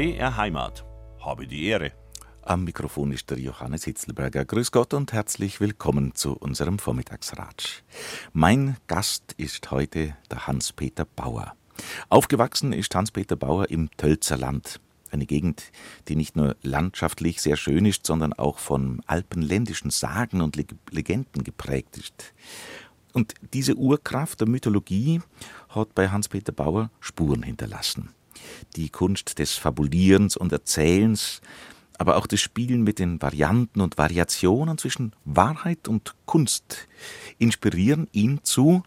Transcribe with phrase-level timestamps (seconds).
[0.00, 0.86] BR Heimat.
[1.22, 1.92] Habe die Ehre.
[2.40, 4.46] Am Mikrofon ist der Johannes Hitzelberger.
[4.46, 7.82] Grüß Gott und herzlich willkommen zu unserem Vormittagsratsch.
[8.32, 11.52] Mein Gast ist heute der Hans-Peter Bauer.
[12.08, 14.80] Aufgewachsen ist Hans-Peter Bauer im Tölzerland.
[15.10, 15.64] Eine Gegend,
[16.08, 20.56] die nicht nur landschaftlich sehr schön ist, sondern auch von alpenländischen Sagen und
[20.90, 22.32] Legenden geprägt ist.
[23.12, 25.20] Und diese Urkraft der Mythologie
[25.68, 28.14] hat bei Hans-Peter Bauer Spuren hinterlassen.
[28.76, 31.40] Die Kunst des Fabulierens und Erzählens,
[31.98, 36.88] aber auch das Spielen mit den Varianten und Variationen zwischen Wahrheit und Kunst
[37.38, 38.82] inspirieren ihn zu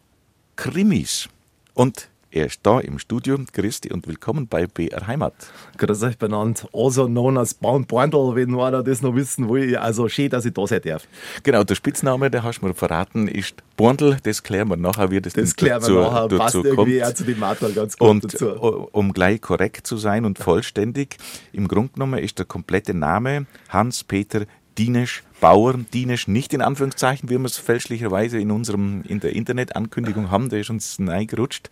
[0.56, 1.30] Krimis.
[1.74, 3.38] Und er ist da im Studio.
[3.52, 5.34] Christi und willkommen bei BR Heimat.
[5.78, 6.68] Grüß euch benannt.
[6.74, 9.78] Also known as Baum Borndl, wenn einer das noch wissen will.
[9.78, 11.08] Also schön, dass ich da sein darf.
[11.44, 14.18] Genau, der Spitzname, der hast du mir verraten, ist Borndl.
[14.24, 16.28] Das klären wir nachher, wie das, das klären wir nachher.
[16.28, 17.12] Dazu Passt irgendwie kommt.
[17.12, 18.48] auch zu dem Matal ganz gut Und dazu.
[18.92, 21.18] um gleich korrekt zu sein und vollständig,
[21.52, 24.46] im Grunde genommen ist der komplette Name Hans-Peter
[24.78, 30.32] Dinesch Bauer, Dinesch nicht in Anführungszeichen, wie wir es fälschlicherweise in unserem in der Internetankündigung
[30.32, 31.70] haben, der ist uns reingerutscht.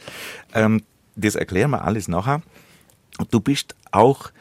[0.53, 0.83] Ähm,
[1.15, 2.41] das erklären wir alles nachher.
[3.29, 4.31] Du bist auch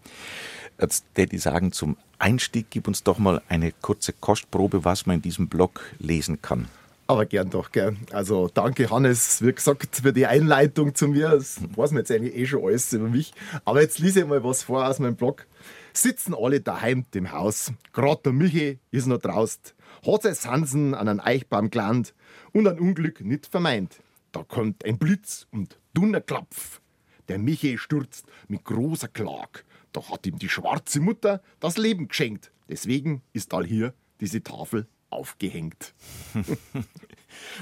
[0.80, 5.18] Jetzt hätte ich sagen, zum Einstieg gib uns doch mal eine kurze Kostprobe, was man
[5.18, 6.68] in diesem Blog lesen kann.
[7.08, 7.98] Aber gern doch, gern.
[8.12, 11.30] Also danke Hannes, wie gesagt, für die Einleitung zu mir.
[11.30, 13.34] Das weiß man jetzt eigentlich eh schon alles über mich.
[13.66, 15.48] Aber jetzt lese ich mal was vor aus meinem Blog.
[15.92, 17.74] Sitzen alle daheim im Haus.
[17.94, 19.60] Gerade der Michi ist noch draußen
[20.06, 22.14] hat es Hansen an einen Eichbaum gelandet
[22.54, 24.02] und ein Unglück nicht vermeint.
[24.32, 26.82] Da kommt ein Blitz und Dunnerklapf.
[27.28, 29.64] Der Michi stürzt mit großer Klag.
[29.92, 32.52] Da hat ihm die schwarze Mutter das Leben geschenkt.
[32.68, 35.94] Deswegen ist all hier diese Tafel aufgehängt.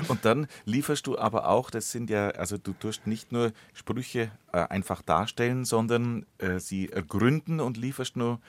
[0.07, 4.31] Und dann lieferst du aber auch, das sind ja, also du tust nicht nur Sprüche
[4.51, 8.39] äh, einfach darstellen, sondern äh, sie ergründen und lieferst nur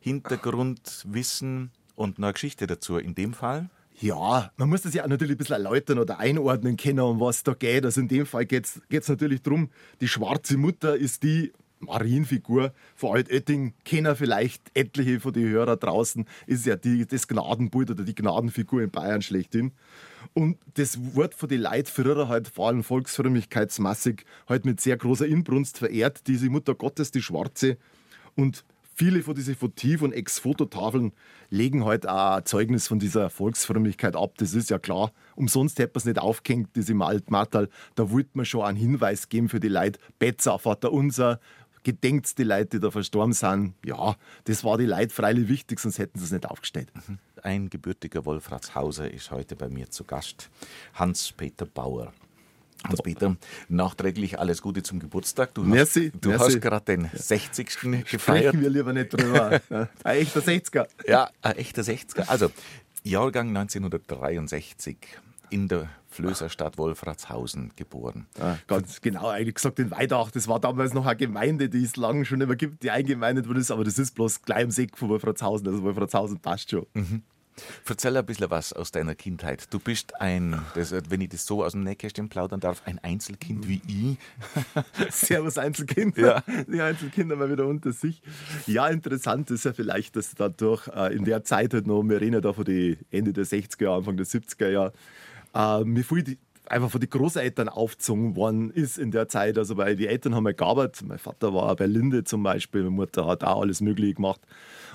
[0.00, 2.96] Hintergrundwissen und eine Geschichte dazu.
[2.96, 3.68] In dem Fall?
[4.00, 7.42] Ja, man muss das ja auch natürlich ein bisschen erläutern oder einordnen können, um was
[7.42, 7.84] da geht.
[7.84, 9.70] Also in dem Fall geht es natürlich darum,
[10.00, 16.26] die schwarze Mutter ist die Marienfigur von Altötting, kennen vielleicht etliche von den Hörern draußen,
[16.46, 19.72] ist ja die, das Gnadenbild oder die Gnadenfigur in Bayern schlechthin.
[20.34, 25.26] Und das Wort von den Leuten früher halt vor allem volksfrömmigkeitsmassig halt mit sehr großer
[25.26, 27.78] Inbrunst verehrt, diese Mutter Gottes, die Schwarze.
[28.36, 28.64] Und
[28.98, 31.12] viele von diesen Votiv- und Ex-Fototafeln
[31.50, 34.34] legen halt auch Zeugnis von dieser Volksfrömmigkeit ab.
[34.38, 35.12] Das ist ja klar.
[35.36, 36.98] Umsonst hätte man es nicht aufgehängt, das im.
[36.98, 40.00] Da wollte man schon einen Hinweis geben für die Leute.
[40.18, 41.38] Betzer, Vater unser,
[41.84, 43.74] gedenkt die Leute, die da verstorben sind.
[43.84, 46.90] Ja, das war die Leute freilich wichtig, sonst hätten sie es nicht aufgestellt.
[47.06, 47.18] Mhm.
[47.42, 50.50] Ein gebürtiger Wolfratshauser ist heute bei mir zu Gast.
[50.94, 52.12] Hans-Peter Bauer.
[52.86, 53.36] Hans-Peter,
[53.68, 55.52] nachträglich alles Gute zum Geburtstag.
[55.54, 56.44] Du merci, hast, du merci.
[56.44, 57.66] hast gerade den 60.
[57.66, 58.08] gefeiert.
[58.08, 59.60] Sprechen wir lieber nicht drüber.
[60.04, 60.86] ein echter 60er.
[61.06, 62.28] Ja, ein echter 60er.
[62.28, 62.50] Also,
[63.02, 64.96] Jahrgang 1963
[65.50, 68.26] in der Flößerstadt Wolfratshausen geboren.
[68.38, 70.30] Ja, ganz genau, eigentlich gesagt in Weidach.
[70.30, 73.62] Das war damals noch eine Gemeinde, die es lange schon immer gibt, die eingemeindet wurde,
[73.68, 75.66] aber das ist bloß gleich im Seck von Wolfratshausen.
[75.68, 76.86] Also Wolfratshausen passt schon.
[76.94, 77.22] Mhm.
[77.88, 79.72] Erzähl ein bisschen was aus deiner Kindheit.
[79.72, 83.68] Du bist ein, das, wenn ich das so aus dem Nähkästchen plaudern darf, ein Einzelkind
[83.68, 84.18] wie ich.
[85.10, 86.16] Servus Einzelkind.
[86.16, 86.42] Ja.
[86.66, 88.22] Die Einzelkinder mal wieder unter sich.
[88.66, 92.34] Ja, interessant ist ja vielleicht, dass dadurch äh, in der Zeit halt noch, wir reden
[92.34, 94.92] ja da von die Ende der 60er Jahre, Anfang der 70er Jahre,
[95.54, 96.38] äh, mir viel die,
[96.70, 99.58] einfach von den Großeltern aufgezogen worden ist in der Zeit.
[99.58, 101.06] Also, weil die Eltern haben ja gearbeitet.
[101.06, 104.40] Mein Vater war bei Linde zum Beispiel, meine Mutter hat auch alles Mögliche gemacht.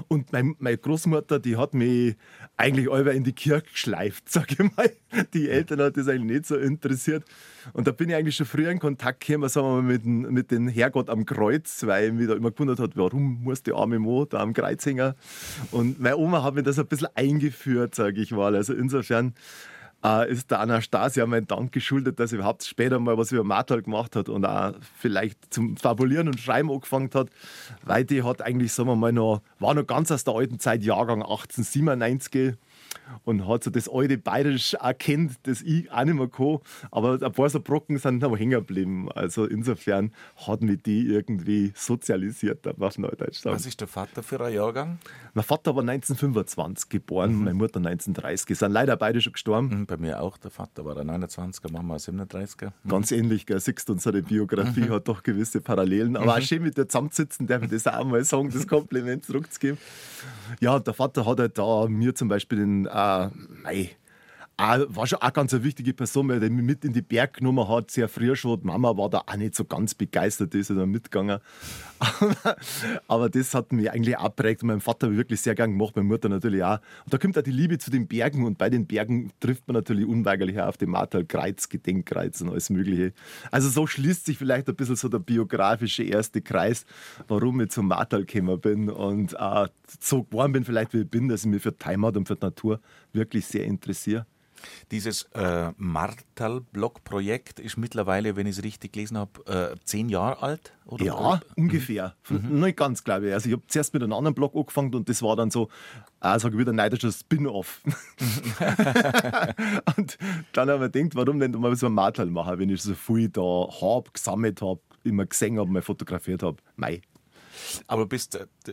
[0.08, 2.16] Und mein, meine Großmutter, die hat mich
[2.58, 4.92] eigentlich alle in die Kirche geschleift, sage ich mal.
[5.34, 7.24] Die Eltern hat das eigentlich nicht so interessiert.
[7.74, 10.52] Und da bin ich eigentlich schon früher in Kontakt gekommen, sagen wir mal, mit, mit
[10.52, 14.00] dem Herrgott am Kreuz, weil ich mich da immer gewundert hat, warum muss die arme
[14.00, 15.14] Mo da am Kreuz hängen.
[15.72, 18.56] Und meine Oma hat mir das ein bisschen eingeführt, sage ich mal.
[18.56, 19.34] Also insofern
[20.04, 23.82] äh, ist der Anastasia mein Dank geschuldet, dass sie überhaupt später mal was über Martal
[23.82, 27.30] gemacht hat und auch vielleicht zum Fabulieren und Schreiben angefangen hat,
[27.84, 30.84] weil die hat eigentlich, sagen wir mal, noch, war noch ganz aus der alten Zeit,
[30.84, 32.56] Jahrgang 1897
[33.24, 36.60] und hat so das alte Bayerisch erkennt, das ich auch nicht mehr kann.
[36.92, 39.12] Aber ein paar so Brocken sind noch hängen geblieben.
[39.12, 40.12] Also insofern
[40.48, 45.00] hat mich die irgendwie sozialisiert, auf Neudeutsch Was ist der Vater für ein Jahrgang?
[45.34, 47.44] Mein Vater war 1925 geboren, mhm.
[47.44, 48.57] meine Mutter 1930.
[48.57, 49.80] Sind leider beide schon gestorben.
[49.80, 50.38] Mhm, bei mir auch.
[50.38, 52.72] Der Vater war der 29er, Mama 37er.
[52.84, 52.90] Mhm.
[52.90, 53.60] Ganz ähnlich, gell?
[53.60, 54.90] siehst unsere Biografie mhm.
[54.90, 56.16] hat doch gewisse Parallelen.
[56.18, 56.44] Aber auch mhm.
[56.44, 59.78] schön mit der zusammensitzen, darf ich das auch mal sagen, das Kompliment zurückzugeben.
[60.60, 63.30] Ja, der Vater hat halt da mir zum Beispiel den, äh,
[64.58, 67.36] mei, war schon auch ganz eine wichtige Person, weil er mich mit in die Berg
[67.36, 68.62] genommen hat, sehr früh schon.
[68.62, 71.40] Die Mama war da auch nicht so ganz begeistert, ist da mitgegangen.
[72.00, 72.36] Aber,
[73.08, 75.96] aber, das hat mich eigentlich auch prägt und mein Vater hat wirklich sehr gern gemacht,
[75.96, 76.80] meine Mutter natürlich auch.
[77.06, 79.76] Und da kommt auch die Liebe zu den Bergen und bei den Bergen trifft man
[79.76, 83.14] natürlich unweigerlich auch auf den Martalkreuz, Gedenkkreuz und alles Mögliche.
[83.52, 86.86] Also so schließt sich vielleicht ein bisschen so der biografische erste Kreis,
[87.28, 89.68] warum ich zum Martal gekommen bin und äh,
[90.00, 92.36] so geworden bin, vielleicht wie ich bin, dass ich mich für die Heimat und für
[92.36, 92.80] die Natur
[93.14, 94.26] wirklich sehr interessiere.
[94.92, 100.74] Dieses äh, Martal-Blog-Projekt ist mittlerweile, wenn ich es richtig gelesen habe, äh, zehn Jahre alt?
[100.86, 101.63] Oder ja, mhm.
[101.63, 102.15] ungefähr.
[102.30, 102.60] Mhm.
[102.60, 103.33] Nicht ganz, glaube ich.
[103.33, 105.69] Also ich habe zuerst mit einem anderen Blog angefangen und das war dann so,
[106.21, 107.81] äh, sage ich wieder, neidischer Spin-off.
[109.98, 110.18] und
[110.54, 112.94] dann habe ich mir gedacht, warum denn mal so ein Martal machen, wenn ich so
[112.94, 116.57] viel da habe, gesammelt habe, immer gesehen habe, mal fotografiert habe.
[116.75, 117.01] Mei,
[117.88, 118.30] aber bis,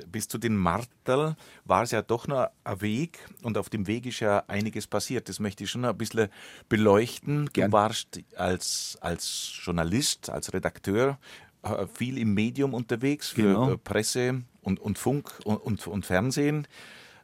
[0.09, 4.07] bis zu den Martel war es ja doch noch ein Weg und auf dem Weg
[4.07, 5.29] ist ja einiges passiert.
[5.29, 6.29] Das möchte ich schon ein bisschen
[6.69, 7.51] beleuchten.
[7.53, 7.71] Gern.
[7.71, 11.19] Du warst als, als Journalist, als Redakteur
[11.63, 13.77] äh, viel im Medium unterwegs für genau.
[13.77, 16.67] Presse und, und Funk und, und, und Fernsehen.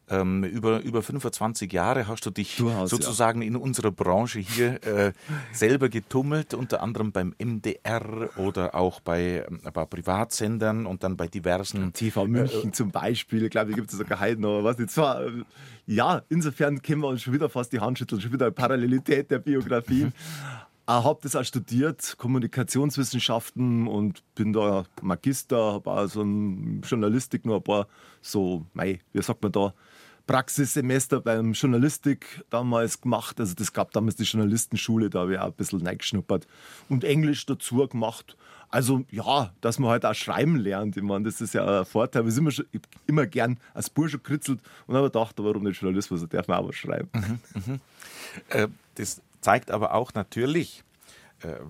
[0.09, 3.49] Ähm, über, über 25 Jahre hast du dich Durchaus, sozusagen ja.
[3.49, 5.13] in unserer Branche hier äh,
[5.53, 11.17] selber getummelt, unter anderem beim MDR oder auch bei ein ähm, paar Privatsendern und dann
[11.17, 11.93] bei diversen.
[11.93, 14.79] TV München äh, zum Beispiel, glaube ich, gibt es sogar heute noch was.
[14.79, 15.43] Jetzt war, äh,
[15.87, 19.33] ja, insofern können wir uns schon wieder fast die Hand schütteln, schon wieder eine Parallelität
[19.33, 20.13] der Biografien.
[20.17, 27.45] Ich habe das auch studiert, Kommunikationswissenschaften und bin da Magister, habe auch so ein Journalistik
[27.45, 27.89] noch ein paar
[28.21, 29.75] so, mei, wie sagt man da,
[30.27, 33.39] Praxissemester beim Journalistik damals gemacht.
[33.39, 36.47] Also das gab damals die Journalistenschule, da habe ich auch ein bisschen reingeschnuppert.
[36.89, 38.37] Und Englisch dazu gemacht.
[38.69, 40.97] Also ja, dass man halt auch schreiben lernt.
[40.97, 42.27] Ich meine, das ist ja ein Vorteil.
[42.27, 42.53] Ich habe immer,
[43.07, 46.21] immer gern als Bursche gekritzelt und habe gedacht, warum nicht Journalismus?
[46.23, 47.09] Da darf man auch was schreiben.
[47.13, 47.79] Mhm, mh.
[48.49, 50.83] äh, das zeigt aber auch natürlich,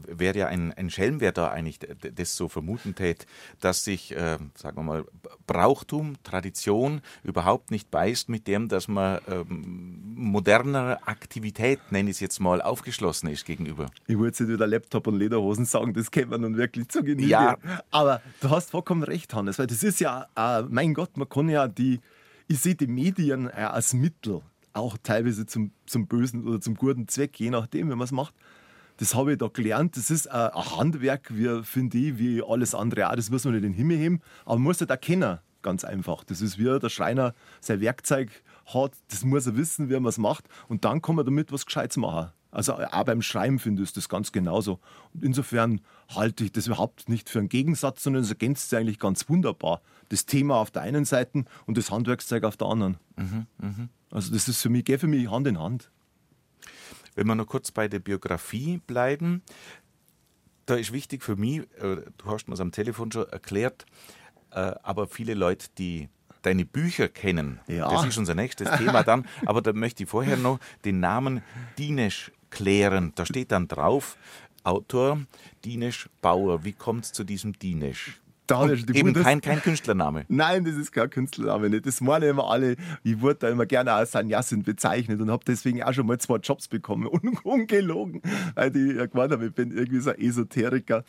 [0.06, 3.26] wäre ja ein, ein Schelm, wer da eigentlich das so vermuten tät,
[3.60, 5.04] dass sich, äh, sagen wir mal,
[5.46, 12.20] Brauchtum, Tradition überhaupt nicht beißt mit dem, dass man ähm, moderner Aktivität, nenne ich es
[12.20, 13.86] jetzt mal, aufgeschlossen ist gegenüber.
[14.06, 17.28] Ich würde jetzt wieder Laptop und Lederhosen sagen, das kennt man nun wirklich zu Genüge.
[17.28, 17.56] Ja.
[17.90, 21.48] Aber du hast vollkommen recht, Hannes, weil das ist ja, äh, mein Gott, man kann
[21.48, 22.00] ja die,
[22.48, 24.42] ich sehe die Medien äh, als Mittel
[24.72, 28.34] auch teilweise zum, zum bösen oder zum guten Zweck, je nachdem, wie man es macht.
[28.98, 29.96] Das habe ich da gelernt.
[29.96, 33.16] Das ist ein Handwerk, wie, finde ich, wie alles andere auch.
[33.16, 36.24] Das muss man nicht in den Himmel heben, aber man muss das erkennen, ganz einfach.
[36.24, 38.30] Das ist wie der Schreiner sein Werkzeug
[38.66, 41.66] hat, das muss er wissen, wie man es macht und dann kann man damit was
[41.66, 42.30] Gescheites machen.
[42.50, 44.80] Also auch beim Schreiben finde ich das ganz genauso.
[45.12, 48.98] Und insofern halte ich das überhaupt nicht für einen Gegensatz, sondern es ergänzt sich eigentlich
[48.98, 49.82] ganz wunderbar.
[50.08, 52.96] Das Thema auf der einen Seite und das Handwerkszeug auf der anderen.
[53.16, 53.88] Mhm, mh.
[54.10, 55.90] Also das ist für mich, geht für mich Hand in Hand.
[57.16, 59.42] Wenn wir noch kurz bei der Biografie bleiben,
[60.66, 63.86] da ist wichtig für mich, äh, du hast mir es am Telefon schon erklärt,
[64.52, 66.08] äh, aber viele Leute, die
[66.42, 67.88] deine Bücher kennen, ja.
[67.90, 71.42] das ist unser nächstes Thema dann, aber da möchte ich vorher noch den Namen
[71.78, 73.12] Dinesh klären.
[73.16, 74.16] Da steht dann drauf,
[74.62, 75.20] Autor
[75.64, 76.64] Dinesh Bauer.
[76.64, 78.20] Wie kommt es zu diesem Dinesh?
[78.46, 80.24] Da Und eben kein, kein Künstlername.
[80.28, 81.86] Nein, das ist kein Künstlername nicht.
[81.86, 82.76] Das meinen immer alle.
[83.02, 86.36] Ich wurde da immer gerne als Sanyasin bezeichnet und habe deswegen auch schon mal zwei
[86.36, 87.06] Jobs bekommen.
[87.16, 88.22] Un ungelogen,
[88.54, 91.04] weil ich gemeint habe, ich bin irgendwie so ein Esoteriker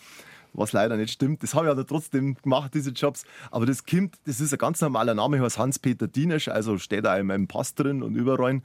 [0.54, 1.44] was leider nicht stimmt.
[1.44, 3.24] Das habe ich aber trotzdem gemacht, diese Jobs.
[3.52, 7.06] Aber das kommt, das ist ein ganz normaler Name, ich heiße Hans-Peter Dienesch, also steht
[7.06, 8.62] da in meinem Pass drin und überall.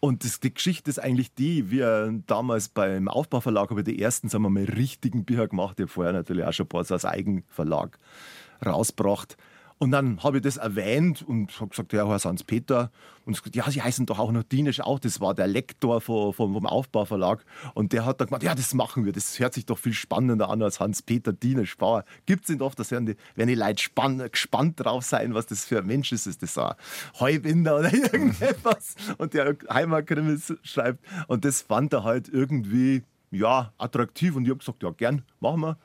[0.00, 4.28] Und das, die Geschichte ist eigentlich die, wie damals beim Aufbauverlag habe ich die ersten,
[4.28, 5.78] sagen wir mal, richtigen Bücher gemacht.
[5.78, 7.98] Ich habe vorher natürlich auch schon ein paar so als Eigenverlag
[8.64, 9.36] rausgebracht.
[9.78, 12.90] Und dann habe ich das erwähnt und habe gesagt, ja, Herr Hans-Peter.
[13.24, 14.98] Und gesagt, ja, Sie heißen doch auch noch Dinisch auch.
[14.98, 17.44] Das war der Lektor vom, vom Aufbauverlag.
[17.74, 19.12] Und der hat dann gesagt, ja, das machen wir.
[19.12, 22.04] Das hört sich doch viel spannender an als Hans-Peter Dinisch Bauer.
[22.26, 25.46] Gibt es nicht oft, da werden die, werden die Leute spann, gespannt drauf sein, was
[25.46, 26.26] das für ein Mensch ist.
[26.26, 26.74] Ist das ein
[27.18, 28.94] Heubinder oder irgendetwas?
[29.18, 31.04] Und der Heimatkrimis schreibt.
[31.26, 33.02] Und das fand er halt irgendwie,
[33.32, 34.36] ja, attraktiv.
[34.36, 35.78] Und ich habe gesagt, ja, gern, machen wir.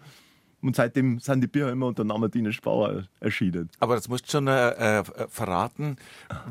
[0.62, 3.70] Und seitdem sind die Bücher immer unter Namen Dine Spauer erschienen.
[3.80, 5.96] Aber das musst du schon äh, äh, verraten,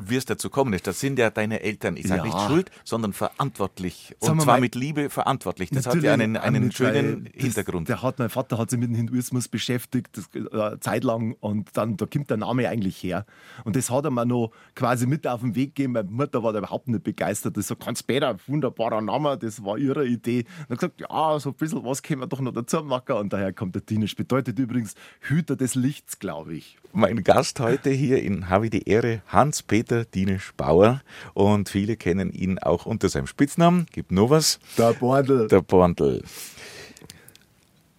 [0.03, 0.87] wie es dazu kommen ist.
[0.87, 2.33] Das sind ja deine Eltern, ich sage ja.
[2.33, 4.15] nicht schuld, sondern verantwortlich.
[4.19, 5.69] Und zwar mal, mit Liebe verantwortlich.
[5.69, 7.87] Das hat ja einen, einen schönen das, Hintergrund.
[7.87, 11.35] Der hat, mein Vater hat sich mit dem Hinduismus beschäftigt, das, äh, zeitlang.
[11.39, 13.25] Und dann, da kommt der Name eigentlich her.
[13.63, 15.93] Und das hat er mir noch quasi mit auf den Weg gegeben.
[15.93, 17.57] Meine Mutter war da überhaupt nicht begeistert.
[17.57, 20.39] Das so, ganz später, wunderbarer Name, das war ihre Idee.
[20.39, 23.13] Und er hat gesagt, ja, so ein bisschen was können wir doch noch dazu machen.
[23.13, 26.77] Und daher kommt der Dine latinisch, bedeutet übrigens Hüter des Lichts, glaube ich.
[26.93, 31.01] Mein Gast heute hier in Habe die Ehre, Hans-Peter Dinesch Bauer.
[31.33, 33.85] Und viele kennen ihn auch unter seinem Spitznamen.
[33.91, 34.59] Gibt nur was.
[34.77, 35.47] Der Borndl.
[35.47, 36.23] Der Borndl.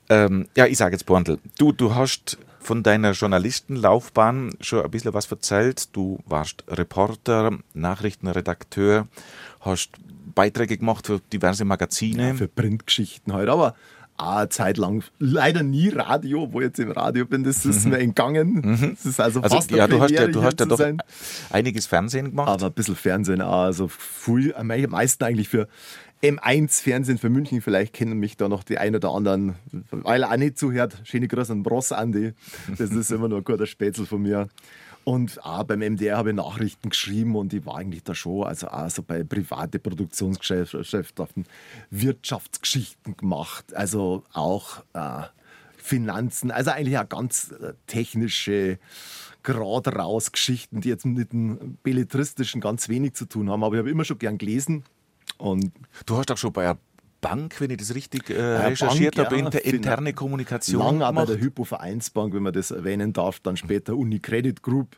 [0.08, 1.38] Ähm, ja, ich sage jetzt Borndl.
[1.58, 5.94] Du, du hast von deiner Journalistenlaufbahn schon ein bisschen was erzählt.
[5.94, 9.06] Du warst Reporter, Nachrichtenredakteur,
[9.60, 9.90] hast
[10.34, 12.28] Beiträge gemacht für diverse Magazine.
[12.28, 13.74] Ja, für Printgeschichten halt, aber
[14.20, 17.92] eine Zeit lang leider nie Radio, wo ich jetzt im Radio bin, das ist mhm.
[17.92, 18.52] mir entgangen.
[18.64, 18.90] Mhm.
[18.96, 20.98] Das ist also, also fast ja, du hast ja, du hast ja doch sein.
[21.50, 22.48] einiges Fernsehen gemacht.
[22.48, 25.68] Aber ein bisschen Fernsehen auch, also viel, am meisten eigentlich für
[26.22, 29.54] M1 Fernsehen für München, vielleicht kennen mich da noch die ein oder anderen,
[29.90, 31.00] weil er auch nicht zuhört.
[31.04, 32.34] Schöne Grüße an Bross Andi.
[32.76, 34.48] Das ist immer noch ein guter Spätzle von mir.
[35.04, 38.68] Und auch beim MDR habe ich Nachrichten geschrieben und ich war eigentlich da schon, also
[38.68, 41.46] auch so bei private Produktionsgeschäften,
[41.90, 45.22] Wirtschaftsgeschichten gemacht, also auch äh,
[45.76, 48.78] Finanzen, also eigentlich auch ganz äh, technische
[49.42, 53.64] gerade raus Geschichten, die jetzt mit dem Belletristischen ganz wenig zu tun haben.
[53.64, 54.84] Aber ich habe immer schon gern gelesen.
[55.38, 55.72] Und
[56.06, 56.74] du hast auch schon bei
[57.20, 60.98] Bank, wenn ich das richtig äh, recherchiert Bank, habe, ja, inter, interne Kommunikation.
[61.00, 64.96] Bei der Hypo-Vereinsbank, wenn man das erwähnen darf, dann später Unicredit Group.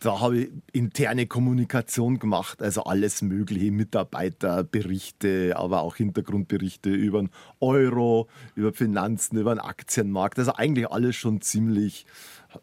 [0.00, 7.30] Da habe ich interne Kommunikation gemacht, also alles mögliche, Mitarbeiterberichte, aber auch Hintergrundberichte über den
[7.58, 10.38] Euro, über Finanzen, über den Aktienmarkt.
[10.38, 12.06] Also eigentlich alles schon ziemlich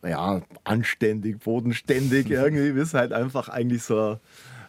[0.02, 4.18] ja, anständig, bodenständig irgendwie, wie es halt einfach eigentlich so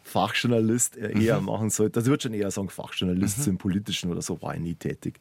[0.06, 1.46] Fachjournalist eher mhm.
[1.46, 1.98] machen sollte.
[1.98, 3.54] Also ich würde schon eher sagen, Fachjournalist mhm.
[3.54, 5.18] im Politischen oder so war ich nie tätig.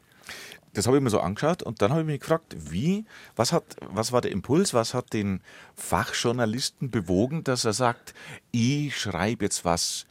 [0.73, 3.77] Das habe ich mir so angeschaut und dann habe ich mich gefragt, wie, was, hat,
[3.89, 5.41] was war der Impuls, was hat den
[5.75, 8.13] Fachjournalisten bewogen, dass er sagt,
[8.51, 10.05] ich schreibe jetzt was,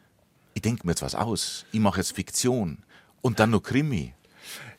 [0.54, 2.78] ich denke mir jetzt was aus, ich mache jetzt Fiktion
[3.20, 4.14] und dann noch Krimi.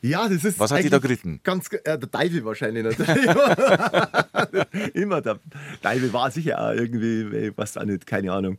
[0.02, 0.60] Ja, das ist.
[0.60, 1.40] Was hat die da geritten?
[1.42, 3.26] Ganz, äh, der Teufel wahrscheinlich natürlich.
[4.94, 5.40] Immer der
[5.82, 8.58] Teufel war sicher auch irgendwie, weiß auch nicht, keine Ahnung.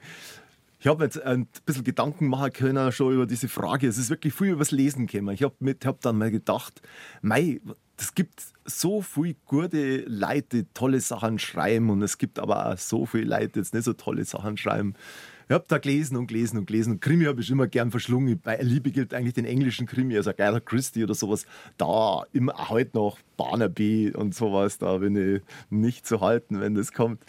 [0.79, 3.87] Ich habe jetzt ein bisschen Gedanken machen können schon über diese Frage.
[3.87, 5.33] Es ist wirklich viel über das Lesen gekommen.
[5.33, 5.55] Ich habe
[5.85, 6.81] hab dann mal gedacht,
[7.21, 7.59] mei,
[7.97, 12.77] es gibt so viele gute Leute, die tolle Sachen schreiben und es gibt aber auch
[12.77, 14.93] so viele Leute, die jetzt nicht so tolle Sachen schreiben.
[15.49, 16.99] Ich habe da gelesen und gelesen und gelesen.
[16.99, 18.37] Krimi habe ich immer gern verschlungen.
[18.43, 21.45] Bei Liebe gilt eigentlich den englischen Krimi, also Agatha Christie oder sowas.
[21.77, 26.91] Da immer heute noch Barnaby und sowas, da bin ich nicht zu halten, wenn das
[26.91, 27.23] kommt.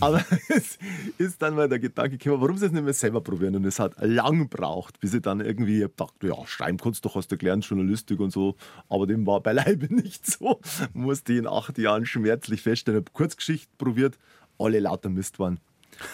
[0.00, 0.78] Aber es
[1.18, 3.54] ist dann mal der Gedanke gekommen, warum sie es nicht mehr selber probieren?
[3.54, 7.16] Und es hat lang gebraucht, bis ich dann irgendwie dachte, ja, schreiben kannst du doch,
[7.16, 8.56] hast du gelernt, Journalistik und so.
[8.88, 10.60] Aber dem war beileibe nicht so.
[10.94, 13.00] Musste in acht Jahren schmerzlich feststellen.
[13.00, 14.18] Ich habe Kurzgeschichten probiert,
[14.58, 15.60] alle lauter Mist waren.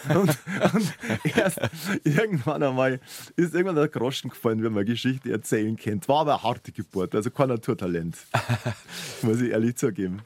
[0.09, 0.39] Und,
[0.75, 0.95] und,
[1.37, 1.61] erst
[2.05, 3.01] irgendwann einmal
[3.37, 6.09] ist irgendwann der Groschen gefallen, wenn man Geschichte erzählen kennt.
[6.09, 8.17] War aber eine harte Geburt, also kein Naturtalent.
[9.23, 10.23] muss ich ehrlich zugeben.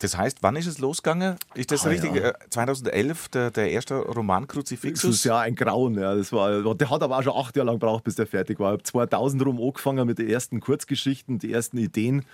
[0.00, 1.36] Das heißt, wann ist es losgegangen?
[1.54, 2.14] Ist das ah, richtig?
[2.14, 2.32] Ja.
[2.48, 5.02] 2011, äh, der, der erste Roman Kruzifixus?
[5.02, 5.94] Das ist ja ein Grauen.
[5.98, 6.14] Ja.
[6.14, 8.70] Das war, der hat aber auch schon acht Jahre lang gebraucht, bis der fertig war.
[8.70, 12.24] Ich habe 2000 rum angefangen mit den ersten Kurzgeschichten, die ersten Ideen.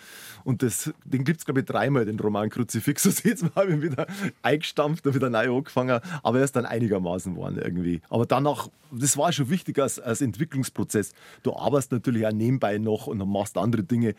[0.45, 3.23] Und das, den gibt es, glaube ich, dreimal, den Roman Kruzifixus.
[3.25, 4.07] Jetzt habe ich wieder
[4.43, 6.01] eingestampft und wieder neu angefangen.
[6.23, 8.01] Aber er ist dann einigermaßen geworden irgendwie.
[8.09, 11.15] Aber danach, das war schon wichtig als, als Entwicklungsprozess.
[11.43, 14.15] Du arbeitest natürlich auch nebenbei noch und dann machst andere Dinge.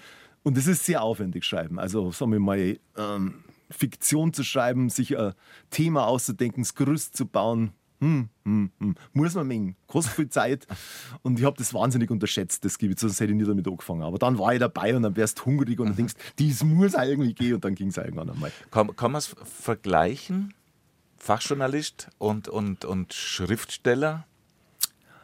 [0.48, 1.78] Und es ist sehr aufwendig schreiben.
[1.78, 5.34] Also sagen wir mal, ähm, Fiktion zu schreiben, sich ein
[5.72, 7.72] Thema auszudenken, das Gerüst zu bauen.
[8.00, 8.96] Hm, hm, hm.
[9.12, 9.76] Muss man mengen.
[9.88, 10.66] Kostet viel Zeit.
[11.22, 14.04] Und ich habe das wahnsinnig unterschätzt, das Gebiet, sonst hätte ich nie damit angefangen.
[14.04, 17.34] Aber dann war ich dabei und dann wärst hungrig und dann denkst, dies muss irgendwie
[17.34, 18.54] gehen und dann ging es irgendwann einmal.
[18.72, 20.54] Kann, kann man es vergleichen?
[21.18, 24.26] Fachjournalist und, und, und Schriftsteller?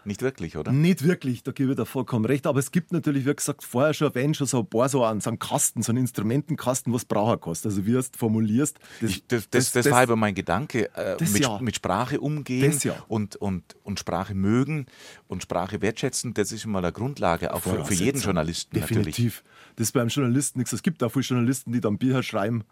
[0.05, 0.71] Nicht wirklich, oder?
[0.71, 2.45] Nicht wirklich, da gebe ich dir vollkommen recht.
[2.45, 5.21] Aber es gibt natürlich, wie gesagt, vorher schon erwähnt, schon so ein paar so einen,
[5.21, 7.71] so einen Kasten, so einen Instrumentenkasten, was brauchen kostet.
[7.71, 8.79] Also wie du es formulierst.
[9.01, 10.89] Das, ich, das, das, das, war aber mein Gedanke.
[10.95, 11.59] Äh, mit, ja.
[11.59, 12.95] mit, Sprache umgehen ja.
[13.07, 14.87] und, und, und Sprache mögen
[15.27, 19.43] und Sprache wertschätzen, das ist immer eine Grundlage, auch für, für jeden Journalisten Definitiv.
[19.43, 19.75] Natürlich.
[19.75, 20.73] Das ist beim Journalisten nichts.
[20.73, 22.63] Es gibt auch viele Journalisten, die dann Bücher schreiben.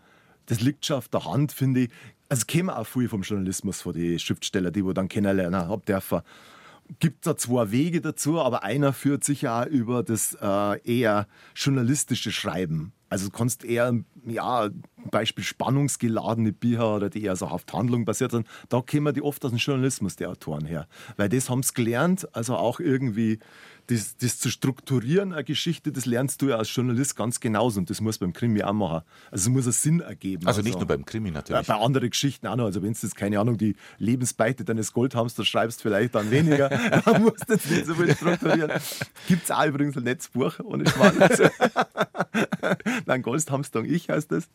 [0.47, 1.89] Das liegt schon auf der Hand, finde ich.
[2.29, 5.83] Also es käme auch viel vom Journalismus, von den Schriftstellern, die wir dann kennenlernen haben
[5.85, 6.21] dürfen
[6.99, 12.31] gibt da zwei Wege dazu, aber einer führt sich ja über das äh, eher journalistische
[12.31, 12.93] Schreiben.
[13.09, 13.93] Also du kannst eher,
[14.25, 14.69] ja,
[15.09, 19.43] Beispiel spannungsgeladene Bücher oder die eher so auf Handlung basiert sind, da kommen die oft
[19.45, 20.87] aus dem Journalismus, die Autoren her.
[21.17, 23.39] Weil das haben sie gelernt, also auch irgendwie
[23.87, 27.89] das, das, zu strukturieren, eine Geschichte, das lernst du ja als Journalist ganz genauso und
[27.89, 29.01] das muss beim Krimi auch machen.
[29.31, 30.47] Also es muss einen Sinn ergeben.
[30.47, 31.67] Also, also nicht nur beim Krimi natürlich.
[31.67, 32.65] Bei anderen Geschichten auch noch.
[32.65, 36.69] Also wenn du jetzt, keine Ahnung, die Lebensbeichte deines Goldhamsters schreibst, vielleicht dann weniger.
[37.05, 38.71] Man muss das nicht so viel strukturieren.
[39.27, 41.21] Gibt es auch übrigens ein Netzbuch ohne Schmarrn.
[41.21, 41.49] Also,
[43.05, 44.49] Nein, Goldhamster und ich heißt das.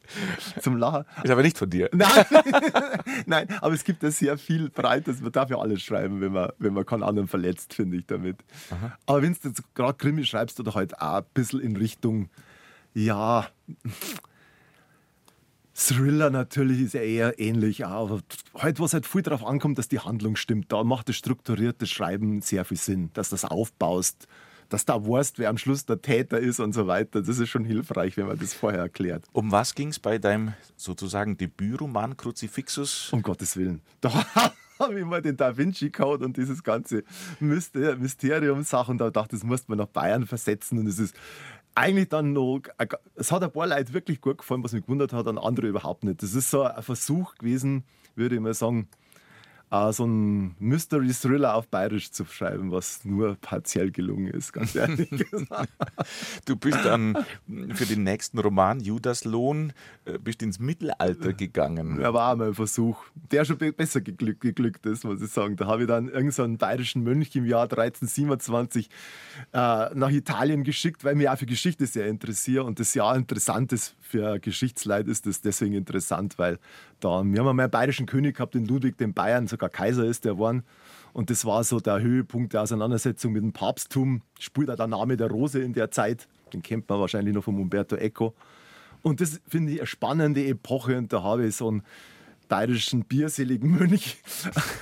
[0.60, 1.04] Zum Lachen.
[1.22, 1.88] Ist aber nicht von dir.
[1.92, 2.08] Nein,
[3.26, 5.20] Nein aber es gibt ja sehr viel Breites.
[5.20, 8.38] Man darf ja alles schreiben, wenn man, wenn man keinen anderen verletzt, finde ich damit.
[8.70, 8.96] Aha.
[9.06, 12.28] Aber wenn du jetzt gerade Krimi schreibst oder halt auch ein bisschen in Richtung,
[12.94, 13.46] ja,
[15.76, 18.20] Thriller natürlich ist ja eher ähnlich, aber
[18.54, 20.72] halt, was halt viel darauf ankommt, dass die Handlung stimmt.
[20.72, 24.26] Da macht das strukturierte Schreiben sehr viel Sinn, dass du das aufbaust,
[24.68, 27.22] dass da weißt, wer am Schluss der Täter ist und so weiter.
[27.22, 29.24] Das ist schon hilfreich, wenn man das vorher erklärt.
[29.32, 33.12] Um was ging es bei deinem sozusagen Debütroman Crucifixus?
[33.12, 33.82] Um Gottes Willen.
[34.78, 37.02] Da habe ich mal den Da Vinci Code und dieses ganze
[37.40, 38.98] Mysterium-Sachen.
[38.98, 41.14] Da dachte ich, das musste man nach Bayern versetzen und es ist
[41.74, 42.60] eigentlich dann noch,
[43.14, 46.04] es hat ein paar Leute wirklich gut gefallen, was mich gewundert hat, an andere überhaupt
[46.04, 46.22] nicht.
[46.22, 48.88] Das ist so ein Versuch gewesen, würde ich mal sagen,
[49.70, 55.10] äh, so ein Mystery-Thriller auf Bayerisch zu schreiben, was nur partiell gelungen ist, ganz ehrlich
[55.30, 55.72] gesagt.
[56.44, 57.24] Du bist dann
[57.74, 59.72] für den nächsten Roman Judas Lohn
[60.04, 62.00] äh, bist ins Mittelalter gegangen.
[62.00, 65.56] Ja, war auch mal ein Versuch, der schon besser geglückt, geglückt ist, muss ich sagen.
[65.56, 68.88] Da habe ich dann irgendeinen so bayerischen Mönch im Jahr 1327
[69.52, 69.58] äh,
[69.94, 73.94] nach Italien geschickt, weil mich auch für Geschichte sehr interessiere und das ja interessant ist
[74.06, 76.58] für Geschichtsleid ist das deswegen interessant, weil
[77.00, 80.24] da, wir haben einmal einen bayerischen König gehabt, den Ludwig den Bayern, sogar Kaiser ist
[80.24, 80.62] der geworden.
[81.12, 84.22] Und das war so der Höhepunkt der Auseinandersetzung mit dem Papsttum.
[84.38, 86.28] Spielt auch der Name der Rose in der Zeit.
[86.52, 88.34] Den kennt man wahrscheinlich noch von Umberto Eco.
[89.02, 90.98] Und das finde ich eine spannende Epoche.
[90.98, 91.82] Und da habe ich so einen
[92.48, 94.18] bayerischen bierseligen Mönch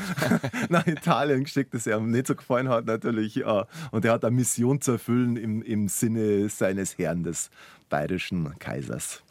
[0.68, 3.44] nach Italien geschickt, das ihm nicht so gefallen hat natürlich.
[3.44, 7.50] Und er hat eine Mission zu erfüllen im, im Sinne seines Herrn, des
[7.88, 9.22] bayerischen Kaisers.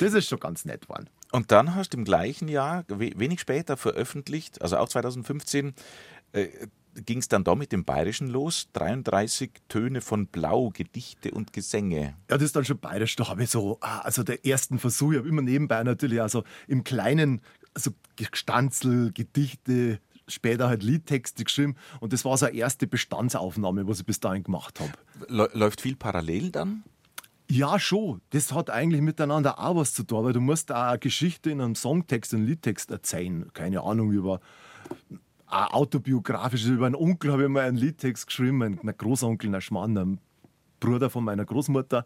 [0.00, 1.08] Das ist schon ganz nett geworden.
[1.32, 5.74] Und dann hast du im gleichen Jahr, wenig später veröffentlicht, also auch 2015,
[6.32, 6.48] äh,
[7.04, 8.68] ging es dann da mit dem Bayerischen los.
[8.72, 12.16] 33 Töne von Blau, Gedichte und Gesänge.
[12.30, 13.16] Ja, das ist dann schon bayerisch.
[13.16, 16.44] Da habe ich so, ah, also der ersten Versuch, ich habe immer nebenbei natürlich also
[16.66, 17.42] im Kleinen
[17.74, 24.00] so Gestanzel, Gedichte, später halt Liedtexte geschrieben und das war so eine erste Bestandsaufnahme, was
[24.00, 24.92] ich bis dahin gemacht habe.
[25.28, 26.82] Läuft viel parallel dann?
[27.48, 28.20] Ja, schon.
[28.30, 31.60] Das hat eigentlich miteinander auch was zu tun, weil du musst auch eine Geschichte in
[31.60, 33.48] einem Songtext, einen Liedtext erzählen.
[33.52, 34.40] Keine Ahnung, über
[35.46, 36.66] autobiografisch.
[36.66, 40.20] Über einen Onkel habe ich mal einen Liedtext geschrieben, mein Großonkel, ein Schmarrn, ein
[40.80, 42.04] Bruder von meiner Großmutter.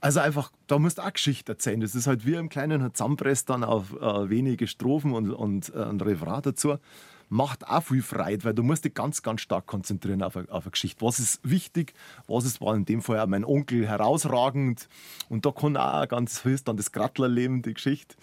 [0.00, 1.80] Also einfach, da musst du auch Geschichte erzählen.
[1.80, 5.72] Das ist halt wie im Kleinen halt zusammenpresst dann auf äh, wenige Strophen und, und
[5.74, 6.78] äh, ein Referat dazu
[7.34, 10.64] macht auch viel Freude, weil du musst dich ganz, ganz stark konzentrieren auf eine, auf
[10.64, 11.04] eine Geschichte.
[11.04, 11.92] Was ist wichtig?
[12.28, 14.88] Was ist, war in dem Fall auch mein Onkel herausragend?
[15.28, 18.14] Und da kann auch ganz höchst dann das Grattler leben, die Geschichte.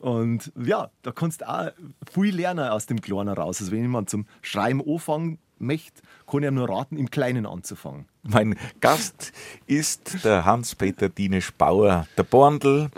[0.00, 1.70] Und ja, da kannst du auch
[2.12, 3.60] viel lernen aus dem Kleinen raus.
[3.60, 8.06] Also wenn jemand zum Schreiben anfängt, möchte, kann ich nur raten, im Kleinen anzufangen.
[8.22, 9.32] Mein Gast
[9.66, 12.90] ist der Hans-Peter Dienesch-Bauer, der Borndl,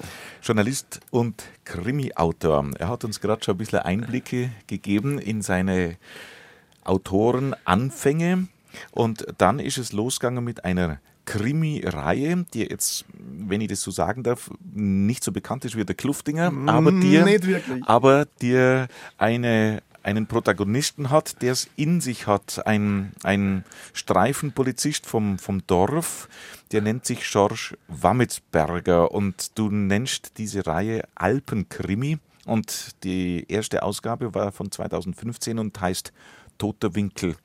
[0.42, 2.70] Journalist und Krimi-Autor.
[2.78, 5.96] Er hat uns gerade schon ein bisschen Einblicke gegeben in seine
[6.84, 8.48] Autorenanfänge.
[8.90, 14.22] Und dann ist es losgegangen mit einer Krimi-Reihe, die jetzt, wenn ich das so sagen
[14.22, 20.26] darf, nicht so bekannt ist wie der Kluftinger, aber mm, dir, aber dir eine einen
[20.26, 22.66] Protagonisten hat, der es in sich hat.
[22.66, 26.30] Ein, ein Streifenpolizist vom, vom Dorf,
[26.72, 34.34] der nennt sich George Wammetsberger und du nennst diese Reihe Alpenkrimi und die erste Ausgabe
[34.34, 36.14] war von 2015 und heißt
[36.58, 37.36] Toter Winkel.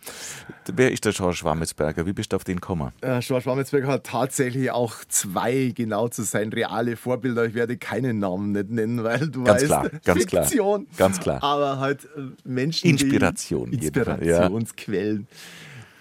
[0.74, 2.06] Wer ist der George Schwammetsberger?
[2.06, 2.92] Wie bist du auf den gekommen?
[3.02, 7.46] Äh, George Schwammetsberger hat tatsächlich auch zwei, genau zu sein, reale Vorbilder.
[7.46, 10.86] Ich werde keinen Namen nicht nennen, weil du ganz weißt, klar, ganz Fiktion.
[10.88, 11.44] Klar, ganz klar.
[11.44, 15.28] Aber halt äh, Menschen, Inspiration, Inspirationsquellen.
[15.30, 15.38] Ja.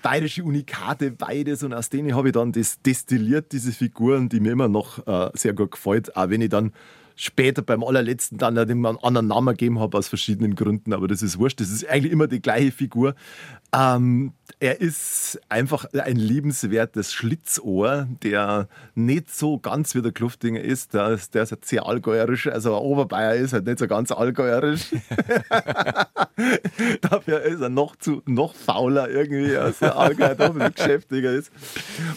[0.03, 4.53] Bayerische Unikate, beides und aus denen habe ich dann das destilliert, diese Figuren, die mir
[4.53, 6.73] immer noch äh, sehr gut gefällt, auch wenn ich dann
[7.17, 11.23] später beim allerletzten dann dem einen anderen Namen gegeben habe aus verschiedenen Gründen, aber das
[11.23, 11.61] ist wurscht.
[11.61, 13.15] Das ist eigentlich immer die gleiche Figur.
[13.75, 20.95] Ähm, er ist einfach ein liebenswertes Schlitzohr, der nicht so ganz wie der Kluftinger ist.
[20.95, 24.91] Der, ist, der ist sehr allgäuerisch, also ein Oberbayer ist halt nicht so ganz allgäuerisch.
[27.01, 31.51] Dafür ist er noch, zu, noch fauler irgendwie, als der Allgäuer ein geschäftiger ist.